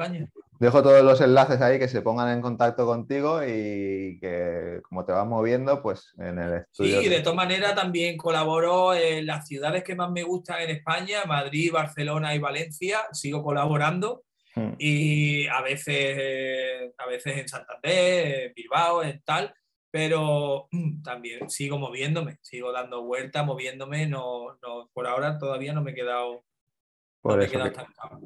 [0.60, 5.14] Dejo todos los enlaces ahí que se pongan en contacto contigo y que como te
[5.14, 7.02] vas moviendo, pues en el estudio.
[7.02, 11.24] Sí, de todas maneras también colaboro en las ciudades que más me gustan en España,
[11.26, 14.24] Madrid, Barcelona y Valencia, sigo colaborando
[14.56, 14.74] Hmm.
[14.78, 19.54] Y a veces, a veces en Santander, en Bilbao, en tal,
[19.91, 20.68] pero
[21.04, 25.95] también sigo moviéndome, sigo dando vueltas, moviéndome, no, no, por ahora todavía no me he
[25.95, 26.43] quedado,
[27.22, 27.60] por eso,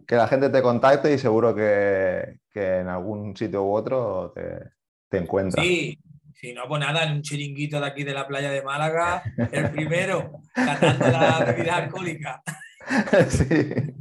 [0.06, 4.72] que, la gente te contacte y seguro que, que en algún sitio u otro te,
[5.10, 5.64] te encuentra.
[5.64, 5.98] Sí,
[6.36, 9.72] si no, pues nada, en un chiringuito de aquí de la playa de Málaga, el
[9.72, 12.44] primero, cantando la bebida alcohólica.
[13.30, 13.93] sí.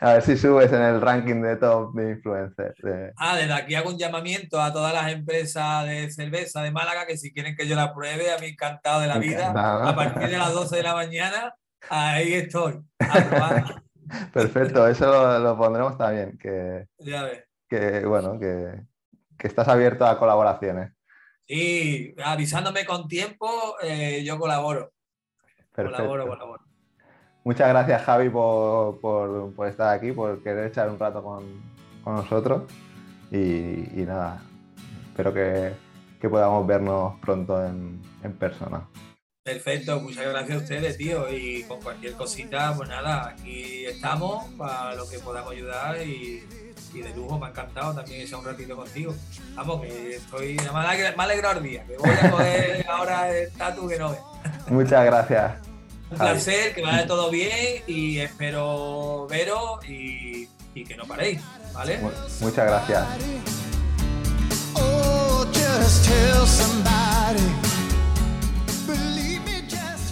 [0.00, 2.74] A ver si subes en el ranking de top de influencers.
[3.16, 7.16] Ah, desde aquí hago un llamamiento a todas las empresas de cerveza de Málaga que
[7.16, 9.50] si quieren que yo la pruebe, a mí encantado de la vida.
[9.50, 11.54] A partir de las 12 de la mañana,
[11.88, 12.80] ahí estoy.
[14.32, 16.38] Perfecto, eso lo, pondremos también.
[16.38, 17.44] Que, ya ves.
[17.68, 18.82] Que bueno, que,
[19.38, 20.92] que, estás abierto a colaboraciones.
[21.46, 24.92] Sí, avisándome con tiempo, eh, yo colaboro.
[25.74, 25.96] Perfecto.
[25.96, 26.71] Colaboro, colaboro.
[27.44, 31.44] Muchas gracias Javi por, por, estar aquí, por querer echar un rato con,
[32.04, 32.62] con nosotros
[33.32, 34.42] y, nada,
[35.08, 35.72] espero que,
[36.20, 38.86] que, podamos vernos pronto en, en, persona.
[39.42, 44.94] Perfecto, muchas gracias a ustedes, tío, y con cualquier cosita, pues nada, aquí estamos para
[44.94, 46.44] lo que podamos ayudar y,
[46.94, 49.14] y de lujo, me ha encantado también echar un ratito contigo.
[49.54, 53.98] Vamos, que estoy, me alegro el día, que voy a coger ahora el tatu que
[53.98, 54.18] no ve.
[54.68, 55.71] Muchas gracias.
[56.12, 61.40] Un placer, que vaya todo bien y espero veros y, que no paréis,
[61.72, 62.00] ¿vale?
[62.40, 63.06] Muchas gracias.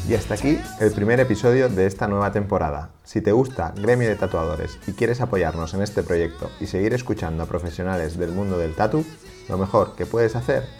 [0.09, 2.91] Y hasta aquí el primer episodio de esta nueva temporada.
[3.05, 7.43] Si te gusta Gremio de Tatuadores y quieres apoyarnos en este proyecto y seguir escuchando
[7.43, 9.05] a profesionales del mundo del tatu,
[9.51, 10.80] lo mejor que puedes hacer